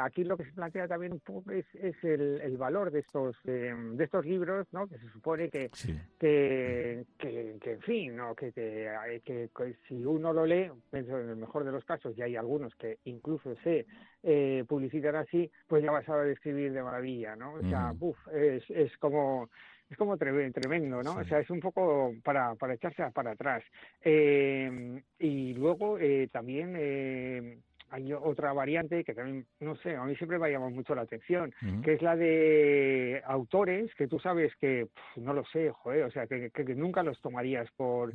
Aquí 0.00 0.24
lo 0.24 0.36
que 0.36 0.44
se 0.44 0.52
plantea 0.52 0.88
también 0.88 1.12
un 1.12 1.20
poco 1.20 1.52
es, 1.52 1.64
es 1.76 1.94
el, 2.02 2.25
el, 2.42 2.56
valor 2.56 2.90
de 2.90 3.00
estos 3.00 3.36
eh, 3.44 3.74
de 3.74 4.04
estos 4.04 4.24
libros, 4.24 4.66
¿no? 4.72 4.86
Que 4.86 4.98
se 4.98 5.08
supone 5.10 5.48
que 5.48 5.70
que, 6.18 7.04
que, 7.18 7.56
que, 7.60 7.72
en 7.72 7.80
fin, 7.80 8.16
¿no? 8.16 8.34
Que, 8.34 8.52
te, 8.52 8.88
que, 9.24 9.48
si 9.88 10.04
uno 10.04 10.32
lo 10.32 10.46
lee, 10.46 10.70
pienso 10.90 11.18
en 11.18 11.30
el 11.30 11.36
mejor 11.36 11.64
de 11.64 11.72
los 11.72 11.84
casos, 11.84 12.16
y 12.16 12.22
hay 12.22 12.36
algunos 12.36 12.74
que 12.76 12.98
incluso 13.04 13.54
se 13.62 13.86
eh, 14.22 14.64
publicitan 14.68 15.16
así, 15.16 15.50
pues 15.66 15.82
ya 15.82 15.90
vas 15.90 16.04
a 16.04 16.12
saber 16.12 16.28
escribir 16.28 16.72
de 16.72 16.82
maravilla, 16.82 17.36
¿no? 17.36 17.54
O 17.54 17.62
sea, 17.62 17.92
buf, 17.92 18.16
es, 18.32 18.64
es 18.70 18.96
como 18.98 19.48
es 19.90 19.96
como 19.96 20.16
tremendo, 20.16 21.02
¿no? 21.02 21.16
O 21.16 21.24
sea, 21.24 21.38
es 21.38 21.50
un 21.50 21.60
poco 21.60 22.12
para, 22.24 22.54
para 22.56 22.74
echarse 22.74 23.04
para 23.12 23.32
atrás. 23.32 23.62
Eh, 24.02 25.00
y 25.18 25.54
luego 25.54 25.98
eh, 25.98 26.28
también 26.32 26.74
eh, 26.76 27.58
hay 27.90 28.12
otra 28.12 28.52
variante 28.52 29.04
que 29.04 29.14
también, 29.14 29.46
no 29.60 29.76
sé, 29.76 29.96
a 29.96 30.04
mí 30.04 30.16
siempre 30.16 30.38
me 30.38 30.46
ha 30.46 30.50
llamado 30.50 30.70
mucho 30.70 30.94
la 30.94 31.02
atención, 31.02 31.52
que 31.82 31.94
es 31.94 32.02
la 32.02 32.16
de 32.16 33.22
autores 33.26 33.94
que 33.94 34.08
tú 34.08 34.18
sabes 34.18 34.54
que, 34.56 34.88
no 35.16 35.32
lo 35.32 35.44
sé, 35.46 35.70
joder, 35.70 36.04
o 36.04 36.10
sea, 36.10 36.26
que, 36.26 36.50
que, 36.50 36.74
nunca 36.74 37.02
los 37.02 37.20
tomarías 37.20 37.70
por, 37.76 38.12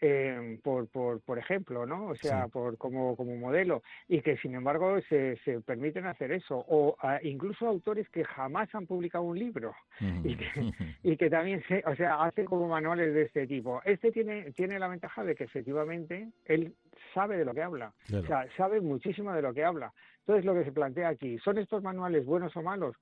eh, 0.00 0.58
por, 0.62 0.88
por, 0.88 1.20
por 1.20 1.38
ejemplo, 1.38 1.86
¿no? 1.86 2.08
O 2.08 2.14
sea, 2.16 2.48
por 2.48 2.76
como, 2.78 3.16
como 3.16 3.36
modelo, 3.36 3.82
y 4.08 4.20
que 4.20 4.36
sin 4.38 4.54
embargo 4.54 5.00
se, 5.08 5.36
se 5.44 5.60
permiten 5.60 6.06
hacer 6.06 6.32
eso, 6.32 6.64
o 6.68 6.96
incluso 7.22 7.66
autores 7.66 8.08
que 8.08 8.24
jamás 8.24 8.74
han 8.74 8.86
publicado 8.86 9.24
un 9.24 9.38
libro 9.38 9.74
y, 10.24 10.36
que, 10.36 10.46
y 11.02 11.16
que 11.16 11.30
también 11.30 11.62
se, 11.68 11.82
o 11.86 11.94
sea, 11.96 12.22
hacen 12.22 12.44
como 12.46 12.68
manuales 12.68 13.14
de 13.14 13.22
este 13.22 13.46
tipo. 13.46 13.80
Este 13.84 14.10
tiene, 14.10 14.52
tiene 14.52 14.78
la 14.78 14.88
ventaja 14.88 15.24
de 15.24 15.34
que 15.34 15.44
efectivamente 15.44 16.28
él 16.46 16.74
sabe 17.14 17.36
de 17.36 17.44
lo 17.44 17.54
que 17.54 17.62
habla, 17.62 17.92
o 18.12 18.22
sea, 18.22 18.46
sabe 18.56 18.80
muchísimo 18.80 19.32
de 19.32 19.42
lo 19.42 19.52
que 19.52 19.64
habla. 19.64 19.92
Entonces, 20.20 20.44
lo 20.44 20.54
que 20.54 20.64
se 20.64 20.72
plantea 20.72 21.08
aquí, 21.08 21.38
¿son 21.38 21.58
estos 21.58 21.82
manuales 21.82 22.24
buenos 22.24 22.56
o 22.56 22.62
malos? 22.62 22.96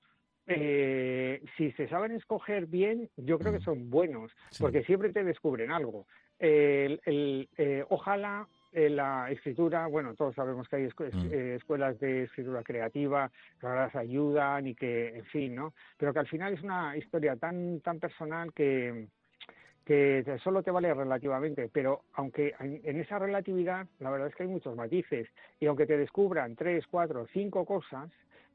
Eh, 0.47 1.43
si 1.55 1.71
se 1.73 1.87
saben 1.87 2.11
escoger 2.13 2.65
bien, 2.65 3.09
yo 3.15 3.37
creo 3.37 3.53
que 3.53 3.59
mm. 3.59 3.63
son 3.63 3.89
buenos, 3.89 4.31
porque 4.59 4.83
siempre 4.83 5.13
te 5.13 5.23
descubren 5.23 5.71
algo. 5.71 6.07
el, 6.39 7.47
eh, 7.57 7.85
ojalá 7.89 8.47
eh, 8.71 8.89
la 8.89 9.29
escritura, 9.29 9.85
bueno, 9.87 10.15
todos 10.15 10.33
sabemos 10.33 10.67
que 10.67 10.77
hay 10.77 10.83
mm. 10.87 11.33
escuelas 11.55 11.99
de 11.99 12.23
escritura 12.23 12.63
creativa 12.63 13.31
que 13.59 13.67
las 13.67 13.95
ayudan 13.95 14.67
y 14.67 14.75
que, 14.75 15.09
en 15.09 15.25
fin, 15.25 15.55
¿no? 15.55 15.73
Pero 15.97 16.11
que 16.13 16.19
al 16.19 16.27
final 16.27 16.53
es 16.53 16.61
una 16.63 16.97
historia 16.97 17.35
tan, 17.35 17.79
tan 17.81 17.99
personal 17.99 18.51
que, 18.53 19.07
que 19.85 20.23
solo 20.43 20.63
te 20.63 20.71
vale 20.71 20.93
relativamente, 20.93 21.69
pero 21.71 22.01
aunque 22.13 22.53
en 22.59 22.99
esa 22.99 23.19
relatividad 23.19 23.87
la 23.99 24.11
verdad 24.11 24.27
es 24.27 24.35
que 24.35 24.43
hay 24.43 24.49
muchos 24.49 24.75
matices 24.75 25.27
y 25.59 25.65
aunque 25.65 25.85
te 25.85 25.97
descubran 25.97 26.55
tres, 26.55 26.85
cuatro, 26.87 27.27
cinco 27.33 27.65
cosas, 27.65 28.09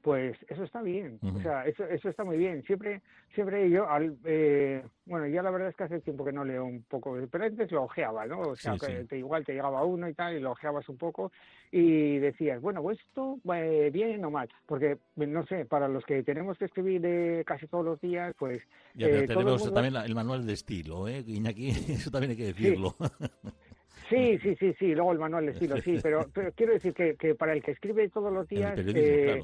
pues 0.06 0.36
eso 0.46 0.62
está 0.62 0.82
bien, 0.82 1.18
o 1.20 1.40
sea, 1.40 1.64
eso, 1.66 1.82
eso 1.82 2.08
está 2.08 2.22
muy 2.22 2.36
bien. 2.36 2.62
Siempre, 2.62 3.02
siempre 3.34 3.68
yo, 3.68 3.90
al, 3.90 4.16
eh, 4.24 4.80
bueno, 5.04 5.26
ya 5.26 5.42
la 5.42 5.50
verdad 5.50 5.70
es 5.70 5.74
que 5.74 5.82
hace 5.82 5.98
tiempo 5.98 6.24
que 6.24 6.30
no 6.30 6.44
leo 6.44 6.64
un 6.64 6.84
poco, 6.84 7.18
pero 7.28 7.42
antes 7.42 7.72
lo 7.72 7.82
ojeaba, 7.82 8.24
¿no? 8.24 8.38
O 8.38 8.54
sea, 8.54 8.76
que 8.78 9.02
Te, 9.06 9.18
igual 9.18 9.44
te 9.44 9.54
llegaba 9.54 9.84
uno 9.84 10.08
y 10.08 10.14
tal, 10.14 10.36
y 10.36 10.38
lo 10.38 10.52
ojeabas 10.52 10.88
un 10.88 10.96
poco 10.96 11.32
y 11.72 12.18
decías, 12.18 12.62
bueno, 12.62 12.82
pues 12.82 13.00
esto 13.00 13.40
eh, 13.52 13.90
bien 13.92 14.24
o 14.24 14.30
mal, 14.30 14.48
porque, 14.66 14.96
no 15.16 15.44
sé, 15.46 15.64
para 15.64 15.88
los 15.88 16.04
que 16.04 16.22
tenemos 16.22 16.56
que 16.56 16.66
escribir 16.66 17.02
eh, 17.04 17.42
casi 17.44 17.66
todos 17.66 17.84
los 17.84 18.00
días, 18.00 18.32
pues... 18.38 18.62
Ya, 18.94 19.08
eh, 19.08 19.26
tenemos 19.26 19.74
también 19.74 19.96
el 19.96 20.14
manual 20.14 20.46
de 20.46 20.52
estilo, 20.52 21.08
¿eh? 21.08 21.24
Iñaki, 21.26 21.70
eso 21.88 22.12
también 22.12 22.30
hay 22.30 22.36
que 22.36 22.52
decirlo. 22.52 22.94
Sí, 24.08 24.38
sí, 24.38 24.54
sí, 24.60 24.72
sí, 24.78 24.94
luego 24.94 25.10
el 25.10 25.18
manual 25.18 25.46
de 25.46 25.50
estilo, 25.50 25.78
sí, 25.78 25.98
pero, 26.02 26.28
pero 26.32 26.52
quiero 26.52 26.74
decir 26.74 26.94
que, 26.94 27.16
que 27.16 27.34
para 27.34 27.54
el 27.54 27.60
que 27.60 27.72
escribe 27.72 28.08
todos 28.08 28.32
los 28.32 28.46
días... 28.46 28.78
Eh, 28.78 29.42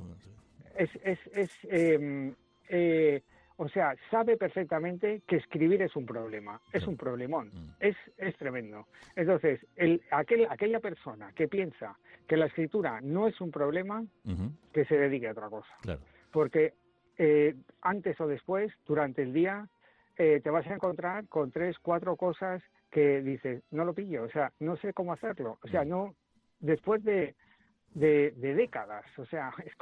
es, 0.77 0.91
es, 1.03 1.19
es 1.33 1.51
em, 1.65 2.35
eh, 2.69 3.23
o 3.57 3.69
sea, 3.69 3.95
sabe 4.11 4.37
perfectamente 4.37 5.23
que 5.27 5.37
escribir 5.37 5.83
es 5.83 5.95
un 5.95 6.07
problema, 6.07 6.61
es 6.73 6.87
un 6.87 6.97
problemón, 6.97 7.49
mm. 7.49 7.75
es, 7.81 7.97
es 8.17 8.37
tremendo. 8.37 8.89
Entonces, 9.15 9.65
el, 9.77 10.03
aquel, 10.11 10.47
aquella 10.51 10.81
persona 10.81 11.33
que 11.33 11.49
piensa 11.49 11.97
que 12.27 12.37
la 12.37 12.47
escritura 12.47 13.01
no 13.03 13.29
es 13.29 13.41
un 13.41 13.51
problema, 13.51 14.05
que 14.73 14.85
se 14.87 14.97
dedique 14.97 15.29
a 15.29 15.33
otra 15.33 15.49
cosa. 15.49 16.01
Porque 16.33 16.73
eh, 17.19 17.55
antes 17.83 18.21
o 18.21 18.27
después, 18.27 18.73
durante 18.87 19.23
el 19.23 19.33
día, 19.33 19.69
eh, 20.17 20.41
te 20.43 20.51
vas 20.51 20.67
a 20.67 20.75
encontrar 20.75 21.29
con 21.29 21.51
tres, 21.51 21.79
cuatro 21.79 22.17
cosas 22.17 22.63
que 22.91 23.23
dices, 23.23 23.63
no 23.71 23.85
lo 23.85 23.95
pillo, 23.95 24.25
o 24.25 24.31
sea, 24.31 24.53
no 24.61 24.77
sé 24.77 24.93
cómo 24.93 25.13
hacerlo. 25.13 25.59
O 25.63 25.69
sea, 25.69 25.85
mm. 25.85 25.89
no, 25.89 26.15
después 26.59 27.05
de, 27.05 27.35
de, 27.95 28.33
de 28.37 28.55
décadas, 28.55 29.05
o 29.19 29.27
sea, 29.27 29.53
es, 29.65 29.73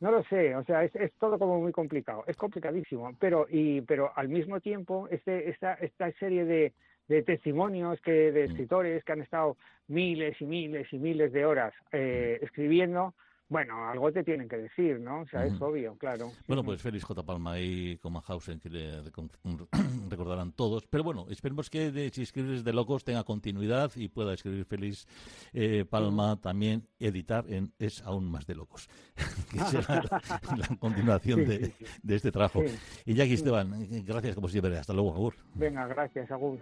no 0.00 0.10
lo 0.10 0.22
sé, 0.24 0.54
o 0.54 0.64
sea, 0.64 0.84
es, 0.84 0.94
es, 0.96 1.12
todo 1.14 1.38
como 1.38 1.60
muy 1.60 1.72
complicado, 1.72 2.24
es 2.26 2.36
complicadísimo, 2.36 3.14
pero 3.18 3.46
y 3.48 3.80
pero 3.82 4.12
al 4.14 4.28
mismo 4.28 4.60
tiempo 4.60 5.08
este 5.10 5.48
esta 5.48 5.74
esta 5.74 6.10
serie 6.12 6.44
de, 6.44 6.72
de 7.08 7.22
testimonios 7.22 8.00
que 8.02 8.32
de 8.32 8.46
mm. 8.46 8.50
escritores 8.50 9.04
que 9.04 9.12
han 9.12 9.22
estado 9.22 9.56
miles 9.88 10.40
y 10.40 10.44
miles 10.44 10.92
y 10.92 10.98
miles 10.98 11.32
de 11.32 11.46
horas 11.46 11.72
eh, 11.92 12.38
escribiendo 12.42 13.14
bueno, 13.48 13.88
algo 13.88 14.10
te 14.12 14.24
tienen 14.24 14.48
que 14.48 14.56
decir, 14.56 14.98
¿no? 14.98 15.20
O 15.20 15.26
sea, 15.26 15.44
es 15.44 15.60
obvio, 15.60 15.96
claro. 15.96 16.32
Bueno, 16.48 16.64
pues 16.64 16.82
Félix 16.82 17.04
J. 17.04 17.22
Palma 17.22 17.60
y 17.60 17.96
Comanhausen, 17.98 18.58
que 18.58 18.68
le 18.68 19.02
recordarán 20.10 20.52
todos. 20.52 20.86
Pero 20.86 21.04
bueno, 21.04 21.26
esperemos 21.30 21.70
que 21.70 21.92
de, 21.92 22.10
si 22.10 22.22
escribes 22.22 22.64
de 22.64 22.72
locos 22.72 23.04
tenga 23.04 23.22
continuidad 23.22 23.92
y 23.94 24.08
pueda 24.08 24.34
escribir 24.34 24.64
Félix 24.64 25.06
eh, 25.52 25.84
Palma 25.88 26.40
también 26.40 26.88
editar 26.98 27.44
en 27.48 27.72
Es 27.78 28.02
aún 28.02 28.30
más 28.30 28.46
de 28.46 28.56
locos, 28.56 28.88
que 29.52 29.58
será 29.60 30.02
la, 30.02 30.76
continuación 30.80 31.44
de, 31.46 31.72
de, 32.02 32.14
este 32.16 32.32
trabajo. 32.32 32.64
Y 33.04 33.14
Jackie 33.14 33.34
Esteban, 33.34 33.88
gracias 34.04 34.34
como 34.34 34.48
siempre. 34.48 34.76
Hasta 34.76 34.92
luego, 34.92 35.14
Agur. 35.14 35.34
Venga, 35.54 35.86
gracias, 35.86 36.30
Agur. 36.30 36.58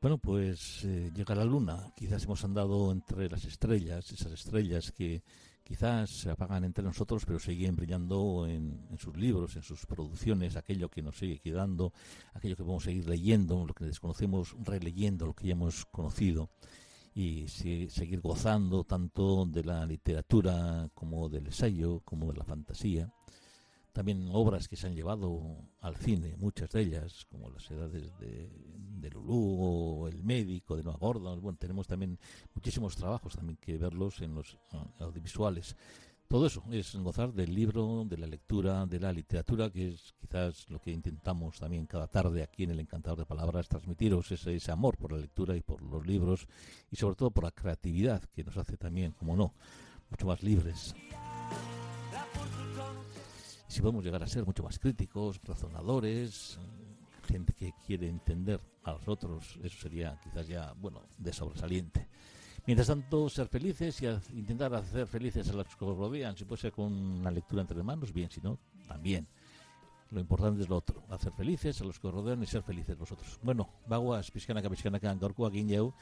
Bueno, 0.00 0.18
pues 0.18 0.84
eh, 0.84 1.10
llega 1.14 1.34
la 1.34 1.44
luna. 1.44 1.92
Quizás 1.96 2.24
hemos 2.24 2.44
andado 2.44 2.90
entre 2.92 3.28
las 3.28 3.44
estrellas, 3.44 4.10
esas 4.12 4.32
estrellas 4.32 4.92
que 4.92 5.22
quizás 5.62 6.10
se 6.10 6.30
apagan 6.30 6.64
entre 6.64 6.84
nosotros, 6.84 7.24
pero 7.26 7.38
siguen 7.38 7.76
brillando 7.76 8.46
en, 8.46 8.86
sus 8.98 9.16
libros, 9.16 9.56
en 9.56 9.62
sus 9.62 9.86
producciones, 9.86 10.56
aquello 10.56 10.88
que 10.88 11.02
nos 11.02 11.18
sigue 11.18 11.40
quedando, 11.40 11.92
aquello 12.34 12.56
que 12.56 12.64
podemos 12.64 12.84
seguir 12.84 13.08
leyendo, 13.08 13.66
lo 13.66 13.74
que 13.74 13.84
desconocemos, 13.84 14.54
releyendo 14.62 15.26
lo 15.26 15.34
que 15.34 15.46
ya 15.46 15.52
hemos 15.52 15.86
conocido 15.86 16.50
y 17.14 17.48
seguir 17.48 18.20
gozando 18.20 18.84
tanto 18.84 19.46
de 19.46 19.62
la 19.62 19.86
literatura 19.86 20.88
como 20.94 21.28
del 21.28 21.46
ensayo, 21.46 22.00
como 22.00 22.32
de 22.32 22.38
la 22.38 22.44
fantasía 22.44 23.12
también 23.94 24.28
obras 24.32 24.66
que 24.66 24.74
se 24.74 24.88
han 24.88 24.94
llevado 24.96 25.40
al 25.80 25.96
cine, 25.96 26.36
muchas 26.36 26.70
de 26.72 26.82
ellas, 26.82 27.24
como 27.30 27.48
Las 27.48 27.70
Edades 27.70 28.12
de, 28.18 28.50
de 28.50 29.12
o 29.16 30.08
El 30.08 30.24
Médico 30.24 30.76
de 30.76 30.82
Noah 30.82 30.96
Gordon. 30.96 31.40
Bueno, 31.40 31.56
tenemos 31.56 31.86
también 31.86 32.18
muchísimos 32.52 32.96
trabajos 32.96 33.36
también 33.36 33.56
que 33.56 33.78
verlos 33.78 34.20
en 34.20 34.34
los 34.34 34.58
ah, 34.72 34.84
audiovisuales. 34.98 35.76
Todo 36.26 36.46
eso 36.46 36.64
es 36.72 36.96
gozar 36.96 37.32
del 37.32 37.54
libro, 37.54 38.04
de 38.04 38.18
la 38.18 38.26
lectura, 38.26 38.84
de 38.84 38.98
la 38.98 39.12
literatura, 39.12 39.70
que 39.70 39.90
es 39.90 40.12
quizás 40.20 40.68
lo 40.70 40.80
que 40.80 40.90
intentamos 40.90 41.60
también 41.60 41.86
cada 41.86 42.08
tarde 42.08 42.42
aquí 42.42 42.64
en 42.64 42.72
el 42.72 42.80
Encantador 42.80 43.20
de 43.20 43.26
Palabras, 43.26 43.68
transmitiros 43.68 44.32
ese, 44.32 44.56
ese 44.56 44.72
amor 44.72 44.96
por 44.96 45.12
la 45.12 45.18
lectura 45.18 45.54
y 45.56 45.60
por 45.60 45.80
los 45.80 46.04
libros 46.04 46.48
y 46.90 46.96
sobre 46.96 47.14
todo 47.14 47.30
por 47.30 47.44
la 47.44 47.52
creatividad 47.52 48.24
que 48.34 48.42
nos 48.42 48.56
hace 48.56 48.76
también, 48.76 49.12
como 49.12 49.36
no, 49.36 49.54
mucho 50.10 50.26
más 50.26 50.42
libres 50.42 50.96
si 53.74 53.82
podemos 53.82 54.04
llegar 54.04 54.22
a 54.22 54.28
ser 54.28 54.46
mucho 54.46 54.62
más 54.62 54.78
críticos, 54.78 55.40
razonadores, 55.42 56.60
gente 57.26 57.52
que 57.54 57.72
quiere 57.84 58.08
entender 58.08 58.60
a 58.84 58.92
los 58.92 59.08
otros, 59.08 59.58
eso 59.64 59.76
sería 59.80 60.16
quizás 60.22 60.46
ya, 60.46 60.72
bueno, 60.74 61.02
de 61.18 61.32
sobresaliente. 61.32 62.06
Mientras 62.66 62.86
tanto, 62.86 63.28
ser 63.28 63.48
felices 63.48 64.00
y 64.00 64.38
intentar 64.38 64.72
hacer 64.76 65.08
felices 65.08 65.48
a 65.48 65.54
los 65.54 65.66
que 65.74 65.84
nos 65.84 65.96
rodean, 65.98 66.36
si 66.36 66.44
puede 66.44 66.62
ser 66.62 66.70
con 66.70 66.92
una 66.92 67.32
lectura 67.32 67.62
entre 67.62 67.82
manos, 67.82 68.12
bien, 68.12 68.30
si 68.30 68.40
no, 68.40 68.60
también. 68.86 69.26
lo 70.12 70.20
importante 70.20 70.62
es 70.62 70.68
lo 70.68 70.76
otro, 70.76 71.02
hacer 71.10 71.32
felices 71.32 71.80
a 71.80 71.84
los 71.84 71.98
que 71.98 72.08
rodean 72.08 72.40
y 72.44 72.46
ser 72.46 72.62
felices 72.62 72.96
vosotros. 72.96 73.40
Bueno, 73.42 73.68
bagoaz, 73.88 74.30
pixkanaka, 74.30 74.70
pixkanaka, 74.70 75.12
gaurkoak 75.14 75.54
ineu, 75.54 75.92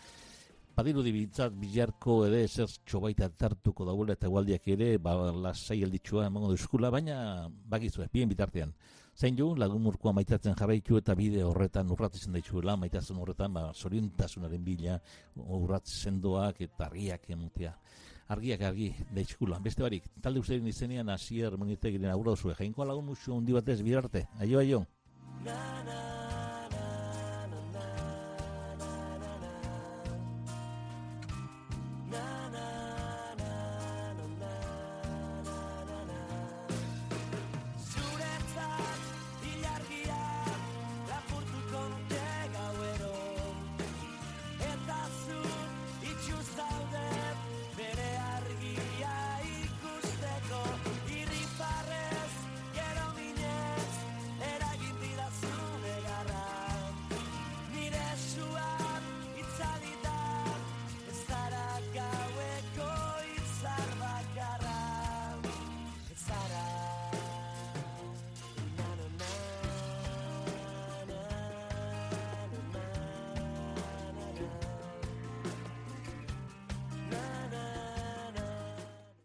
Badiru 0.72 1.02
dibintzat 1.04 1.52
bilarko 1.60 2.22
ere 2.24 2.46
ezer 2.46 2.70
txobaita 2.88 3.26
tartuko 3.36 3.84
dauela 3.84 4.14
eta 4.16 4.30
gualdiak 4.32 4.68
ere 4.72 4.94
ba, 4.96 5.12
lasai 5.44 5.82
alditxua 5.84 6.30
emango 6.30 6.48
duzkula, 6.54 6.88
baina 6.90 7.16
bakizu, 7.68 8.06
bien 8.12 8.30
bitartean. 8.30 8.72
Zain 9.12 9.36
jo, 9.36 9.50
lagun 9.54 9.82
murkoa 9.84 10.14
maitatzen 10.16 10.56
jarraitu 10.56 10.96
eta 10.96 11.14
bide 11.14 11.42
horretan 11.44 11.92
urratzen 11.92 12.32
daitzuela, 12.32 12.78
maitatzen 12.80 13.20
horretan, 13.20 13.52
ba, 13.52 13.66
zoriontasunaren 13.74 14.64
bila, 14.64 14.96
urratzen 15.36 16.22
doak 16.24 16.64
eta 16.64 16.88
argiak 16.88 17.28
emutea. 17.36 17.74
Argiak 18.32 18.64
argi, 18.70 18.88
daitxkula. 19.12 19.60
Beste 19.60 19.84
barik, 19.84 20.08
talde 20.24 20.40
ustein 20.40 20.72
izenean, 20.72 21.12
asier, 21.12 21.58
monitegiren 21.60 22.14
aurra 22.14 22.32
zuen. 22.32 22.56
Jainkoa 22.56 22.88
lagun 22.88 23.10
musu 23.12 23.36
hundi 23.36 23.52
batez, 23.52 23.82
bidarte. 23.84 24.24
Aio, 24.40 24.64
aio. 24.64 24.86
Na, 25.44 26.21